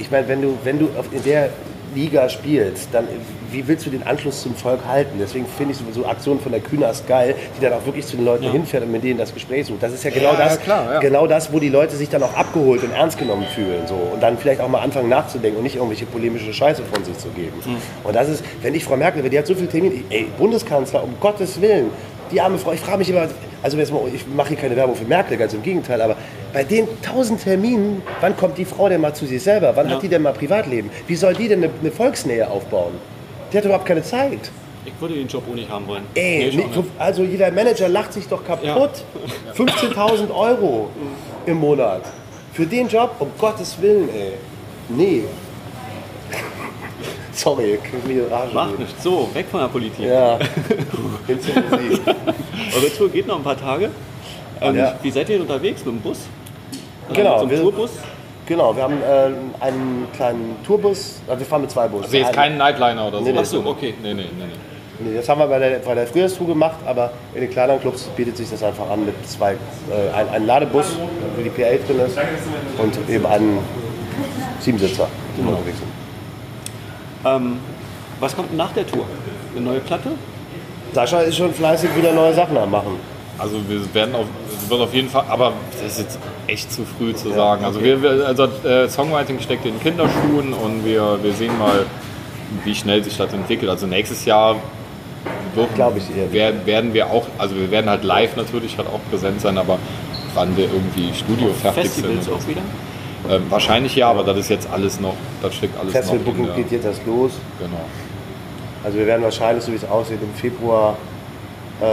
ich 0.00 0.10
meine, 0.10 0.26
wenn 0.28 0.40
du, 0.42 0.58
wenn 0.64 0.78
du 0.78 0.86
auf, 0.98 1.06
in 1.12 1.22
der 1.22 1.50
Liga 1.94 2.28
spielst, 2.28 2.88
dann 2.92 3.06
wie 3.50 3.66
willst 3.68 3.86
du 3.86 3.90
den 3.90 4.02
Anschluss 4.02 4.42
zum 4.42 4.54
Volk 4.54 4.80
halten? 4.86 5.18
Deswegen 5.20 5.46
finde 5.46 5.74
ich 5.74 5.94
so 5.94 6.06
Aktionen 6.06 6.40
von 6.40 6.52
der 6.52 6.60
Kühners 6.60 7.04
geil, 7.06 7.34
die 7.56 7.62
dann 7.62 7.74
auch 7.74 7.84
wirklich 7.84 8.06
zu 8.06 8.16
den 8.16 8.24
Leuten 8.24 8.50
hinfährt 8.50 8.82
und 8.82 8.92
mit 8.92 9.04
denen 9.04 9.18
das 9.18 9.32
Gespräch 9.34 9.66
sucht. 9.66 9.82
Das 9.82 9.92
ist 9.92 10.04
ja 10.04 10.10
genau 10.10 10.32
Ja, 10.32 10.38
das, 10.38 10.54
ja, 10.54 10.60
klar, 10.60 10.92
ja. 10.94 11.00
genau 11.00 11.26
das, 11.26 11.52
wo 11.52 11.58
die 11.58 11.68
Leute 11.68 11.96
sich 11.96 12.08
dann 12.08 12.22
auch 12.22 12.34
abgeholt 12.34 12.82
und 12.82 12.92
ernst 12.92 13.18
genommen 13.18 13.46
fühlen 13.54 13.86
so 13.86 13.94
und 13.94 14.22
dann 14.22 14.38
vielleicht 14.38 14.60
auch 14.60 14.68
mal 14.68 14.80
anfangen 14.80 15.08
nachzudenken 15.08 15.58
und 15.58 15.64
nicht 15.64 15.76
irgendwelche 15.76 16.06
polemische 16.06 16.52
Scheiße 16.52 16.82
von 16.92 17.04
sich 17.04 17.18
zu 17.18 17.28
geben. 17.28 17.54
Hm. 17.64 17.76
Und 18.04 18.16
das 18.16 18.28
ist, 18.28 18.44
wenn 18.62 18.74
ich 18.74 18.84
Frau 18.84 18.96
Merkel, 18.96 19.28
die 19.28 19.38
hat 19.38 19.46
so 19.46 19.54
viele 19.54 19.68
Termine, 19.68 20.02
ey, 20.10 20.26
Bundeskanzler, 20.38 21.04
um 21.04 21.14
Gottes 21.20 21.60
Willen, 21.60 21.90
die 22.32 22.40
arme 22.40 22.58
Frau, 22.58 22.72
ich 22.72 22.80
frage 22.80 22.98
mich 22.98 23.10
immer, 23.10 23.28
also 23.62 23.76
jetzt 23.78 23.92
mal, 23.92 24.00
ich 24.12 24.26
mache 24.26 24.48
hier 24.48 24.56
keine 24.56 24.74
Werbung 24.74 24.96
für 24.96 25.04
Merkel, 25.04 25.36
ganz 25.36 25.52
im 25.54 25.62
Gegenteil, 25.62 26.00
aber 26.00 26.16
bei 26.52 26.64
den 26.64 26.88
tausend 27.02 27.42
Terminen, 27.42 28.02
wann 28.20 28.36
kommt 28.36 28.58
die 28.58 28.64
Frau 28.64 28.88
denn 28.88 29.00
mal 29.00 29.14
zu 29.14 29.26
sich 29.26 29.42
selber? 29.42 29.72
Wann 29.76 29.88
Ja. 29.88 29.94
hat 29.94 30.02
die 30.02 30.08
denn 30.08 30.22
mal 30.22 30.32
Privatleben? 30.32 30.90
Wie 31.06 31.14
soll 31.16 31.34
die 31.34 31.48
denn 31.48 31.62
eine, 31.62 31.72
eine 31.80 31.90
Volksnähe 31.92 32.50
aufbauen? 32.50 32.94
Die 33.52 33.58
hat 33.58 33.64
überhaupt 33.64 33.86
keine 33.86 34.02
Zeit. 34.02 34.50
Ich 34.84 34.92
würde 35.00 35.14
den 35.14 35.28
Job 35.28 35.44
auch 35.48 35.54
nicht 35.54 35.70
haben 35.70 35.86
wollen. 35.86 36.02
Ey, 36.14 36.38
Nee, 36.50 36.56
nicht- 36.56 36.76
nicht. 36.76 36.88
also 36.98 37.22
jeder 37.22 37.50
Manager 37.52 37.88
lacht 37.88 38.12
sich 38.14 38.26
doch 38.26 38.44
kaputt. 38.44 38.90
15.000 39.54 40.30
Euro 40.34 40.88
im 41.46 41.58
Monat. 41.58 42.02
Für 42.52 42.66
den 42.66 42.88
Job, 42.88 43.14
um 43.20 43.28
Gottes 43.38 43.80
Willen, 43.80 44.08
ey. 44.08 44.32
Nee. 44.88 45.22
Sorry, 47.32 47.74
ich 47.74 47.82
krieg 47.82 48.06
mich 48.06 48.16
in 48.18 48.26
Rage. 48.26 48.52
Macht 48.54 48.78
nichts. 48.78 49.02
So, 49.02 49.28
weg 49.32 49.46
von 49.50 49.60
der 49.60 49.68
Politik. 49.68 50.04
Ja. 50.06 50.38
Musik. 51.36 52.00
Eure 52.76 52.90
Tour 52.96 53.08
geht 53.10 53.26
noch 53.26 53.36
ein 53.36 53.42
paar 53.44 53.58
Tage. 53.58 53.90
Ähm, 54.60 54.76
Ja. 54.76 54.94
Wie 55.02 55.10
seid 55.10 55.28
ihr 55.28 55.36
denn 55.38 55.42
unterwegs? 55.42 55.84
Mit 55.84 55.94
dem 55.94 56.00
Bus? 56.00 56.18
Äh, 57.10 57.14
Genau, 57.14 57.44
Mit 57.44 57.56
so 57.58 57.62
Tourbus? 57.70 57.90
Genau, 58.46 58.74
wir 58.74 58.82
haben 58.82 58.94
äh, 59.02 59.64
einen 59.64 60.06
kleinen 60.14 60.56
Tourbus, 60.66 61.20
also 61.28 61.38
wir 61.40 61.46
fahren 61.46 61.62
mit 61.62 61.70
zwei 61.70 61.86
Bussen. 61.88 62.04
Also 62.04 62.16
jetzt 62.16 62.32
kein 62.32 62.56
Nightliner 62.58 63.06
oder 63.08 63.18
so. 63.18 63.24
Nee, 63.24 63.32
nee. 63.32 63.38
Ach 63.40 63.44
so, 63.44 63.64
okay. 63.64 63.94
Nee, 64.02 64.14
nee, 64.14 64.22
nee, 64.22 64.44
nee. 64.46 65.10
Nee, 65.10 65.16
das 65.16 65.28
haben 65.28 65.38
wir 65.40 65.46
bei 65.46 65.58
der, 65.58 65.78
bei 65.78 65.94
der 65.94 66.06
Frühjahrstour 66.06 66.46
gemacht, 66.48 66.76
aber 66.86 67.12
in 67.34 67.40
den 67.40 67.50
kleineren 67.50 67.80
Clubs 67.80 68.02
bietet 68.16 68.36
sich 68.36 68.50
das 68.50 68.62
einfach 68.62 68.88
an 68.90 69.04
mit 69.06 69.14
zwei, 69.28 69.52
äh, 69.52 69.56
ein, 70.14 70.28
ein 70.28 70.46
Ladebus, 70.46 70.96
wo 71.36 71.42
die 71.42 71.50
PA 71.50 71.70
drin 71.86 72.00
ist 72.06 72.18
und 72.78 72.98
eben 73.08 73.26
einen 73.26 73.58
Siebensitzer, 74.60 75.08
die 75.36 75.42
wir 75.42 75.50
unterwegs 75.50 75.78
sind. 75.78 75.88
Ähm, 77.24 77.58
was 78.20 78.36
kommt 78.36 78.56
nach 78.56 78.72
der 78.72 78.86
Tour? 78.86 79.04
Eine 79.56 79.64
neue 79.64 79.80
Platte? 79.80 80.10
Sascha 80.92 81.20
ist 81.20 81.36
schon 81.36 81.52
fleißig 81.52 81.90
wieder 81.96 82.12
neue 82.12 82.34
Sachen 82.34 82.56
am 82.56 82.70
machen. 82.70 82.96
Also 83.38 83.56
wir 83.68 83.94
werden 83.94 84.14
auf, 84.14 84.26
wird 84.68 84.80
auf 84.80 84.94
jeden 84.94 85.08
Fall, 85.08 85.24
aber 85.28 85.52
das 85.72 85.92
ist 85.92 85.98
jetzt 86.00 86.18
echt 86.46 86.72
zu 86.72 86.82
früh 86.84 87.14
zu 87.14 87.32
sagen. 87.32 87.64
Also, 87.64 87.82
wir, 87.82 88.02
wir, 88.02 88.26
also 88.26 88.44
äh, 88.44 88.88
Songwriting 88.88 89.40
steckt 89.40 89.64
in 89.66 89.80
Kinderschuhen 89.80 90.52
und 90.52 90.84
wir, 90.84 91.18
wir 91.22 91.32
sehen 91.32 91.58
mal, 91.58 91.86
wie 92.64 92.74
schnell 92.74 93.02
sich 93.02 93.16
das 93.16 93.32
entwickelt. 93.32 93.70
Also 93.70 93.86
nächstes 93.86 94.24
Jahr 94.24 94.56
wird, 95.54 96.32
werden, 96.32 96.66
werden 96.66 96.94
wir 96.94 97.06
auch, 97.10 97.26
also 97.38 97.56
wir 97.56 97.70
werden 97.70 97.90
halt 97.90 98.04
live 98.04 98.36
natürlich 98.36 98.76
halt 98.78 98.88
auch 98.88 99.00
präsent 99.10 99.40
sein, 99.40 99.58
aber 99.58 99.78
wann 100.34 100.56
wir 100.56 100.64
irgendwie 100.64 101.12
Studio 101.14 101.52
fertig 101.52 101.84
Festivals 101.84 102.24
sind. 102.24 102.34
auch 102.34 102.46
wieder? 102.46 102.62
Ähm, 103.30 103.42
wahrscheinlich 103.50 103.94
ja, 103.94 104.10
aber 104.10 104.24
das 104.24 104.38
ist 104.38 104.50
jetzt 104.50 104.68
alles 104.70 105.00
noch, 105.00 105.14
das 105.42 105.54
steckt 105.54 105.78
alles 105.78 105.92
Festival 105.92 106.34
noch 106.34 106.46
der, 106.46 106.54
geht 106.56 106.72
jetzt 106.72 106.84
erst 106.84 107.06
los. 107.06 107.32
genau. 107.58 107.80
Also 108.84 108.98
wir 108.98 109.06
werden 109.06 109.22
wahrscheinlich, 109.22 109.64
so 109.64 109.72
wie 109.72 109.76
es 109.76 109.84
aussieht, 109.84 110.18
im 110.22 110.32
Februar 110.34 110.96
äh, 111.80 111.84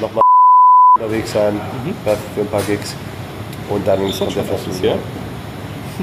nochmal 0.00 0.22
unterwegs 0.98 1.32
sein 1.32 1.60
bei- 2.04 2.16
für 2.34 2.40
ein 2.42 2.46
paar 2.48 2.62
Gigs. 2.62 2.94
Und 3.68 3.86
dann 3.86 4.00
Ist 4.06 4.12
das 4.20 4.26
kommt 4.26 4.36
der 4.36 4.44
Festival. 4.44 4.70
offiziell? 4.72 4.98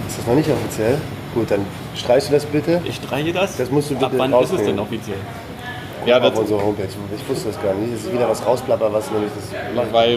Ist 0.07 0.17
das 0.19 0.27
noch 0.27 0.35
nicht 0.35 0.49
offiziell? 0.49 0.97
Gut, 1.35 1.51
dann 1.51 1.65
streichst 1.95 2.29
du 2.29 2.33
das 2.33 2.45
bitte. 2.45 2.81
Ich 2.85 2.95
streiche 2.95 3.33
das. 3.33 3.57
Das 3.57 3.69
musst 3.69 3.91
du 3.91 3.95
Ab 3.95 4.11
bitte 4.11 4.17
wann 4.17 4.33
ist 4.33 4.53
es 4.53 4.63
denn 4.63 4.79
offiziell? 4.79 5.17
Ja, 6.05 6.17
auf 6.17 6.29
das, 6.29 6.39
unserer 6.39 6.63
Homepage. 6.63 6.87
Ich 7.15 7.29
wusste 7.29 7.49
das 7.49 7.61
gar 7.61 7.73
nicht. 7.73 7.93
Es 7.93 8.05
ist 8.05 8.13
wieder 8.13 8.27
was 8.29 8.43
rausplapper, 8.45 8.91
was 8.91 9.11
nämlich 9.11 9.29
das. 9.35 9.93
weil 9.93 10.13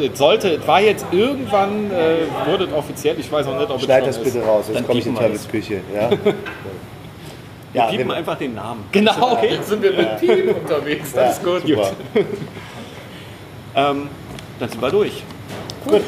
äh, 0.00 0.06
es 0.06 0.18
sollte, 0.18 0.48
es 0.54 0.66
war 0.66 0.80
jetzt 0.80 1.04
irgendwann, 1.12 1.90
äh, 1.90 2.48
wurde 2.50 2.64
es 2.64 2.72
offiziell, 2.72 3.20
ich 3.20 3.30
weiß 3.30 3.46
auch 3.46 3.58
nicht, 3.58 3.70
ob 3.70 3.76
es 3.76 3.82
Schneid 3.84 4.06
das 4.06 4.16
ist. 4.16 4.24
bitte 4.24 4.42
raus, 4.44 4.64
jetzt 4.72 4.86
komme 4.86 4.98
ich 4.98 5.06
in 5.06 5.12
piepen 5.14 5.28
wir 5.28 5.34
das. 5.34 5.46
Teufels 5.46 5.66
Küche. 5.66 5.80
Ja? 5.94 6.10
Wir 7.72 7.82
ja, 7.82 7.86
piepen 7.88 8.08
wir- 8.08 8.16
einfach 8.16 8.36
den 8.38 8.54
Namen. 8.54 8.84
Genau, 8.92 9.38
jetzt 9.42 9.68
sind 9.68 9.82
wir 9.82 9.92
mit 9.92 10.18
Team 10.18 10.54
unterwegs, 10.54 11.12
das 11.12 11.38
ist 11.38 11.44
gut. 11.44 11.66
super. 11.66 11.90
Ähm, 13.74 14.08
dann 14.58 14.68
sind 14.68 14.80
wir 14.82 14.90
durch. 14.90 15.22
Gut, 15.86 16.02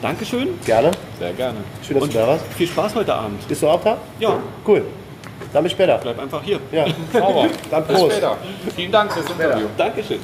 Dankeschön 0.00 0.48
gerne. 0.64 0.90
Sehr 1.18 1.32
gerne. 1.34 1.58
Schön, 1.86 1.94
dass 1.96 2.04
und 2.04 2.14
du 2.14 2.18
da 2.18 2.26
warst. 2.28 2.44
viel 2.56 2.66
Spaß 2.66 2.94
heute 2.94 3.14
Abend. 3.14 3.46
Bist 3.46 3.62
du 3.62 3.68
auch 3.68 3.82
da? 3.82 3.98
Ja, 4.18 4.38
Cool. 4.66 4.84
Dann 5.52 5.62
bis 5.64 5.72
später. 5.72 5.98
bleib 5.98 6.18
einfach 6.18 6.42
hier. 6.42 6.58
Ja, 6.70 6.86
Sauber. 7.12 7.48
dann 7.70 7.84
Bis 7.84 7.96
Prost. 7.98 8.12
später. 8.12 8.36
Vielen 8.74 8.90
Dank 8.92 9.12
fürs 9.12 9.28
Interview. 9.30 9.66
Dankeschön. 9.76 10.18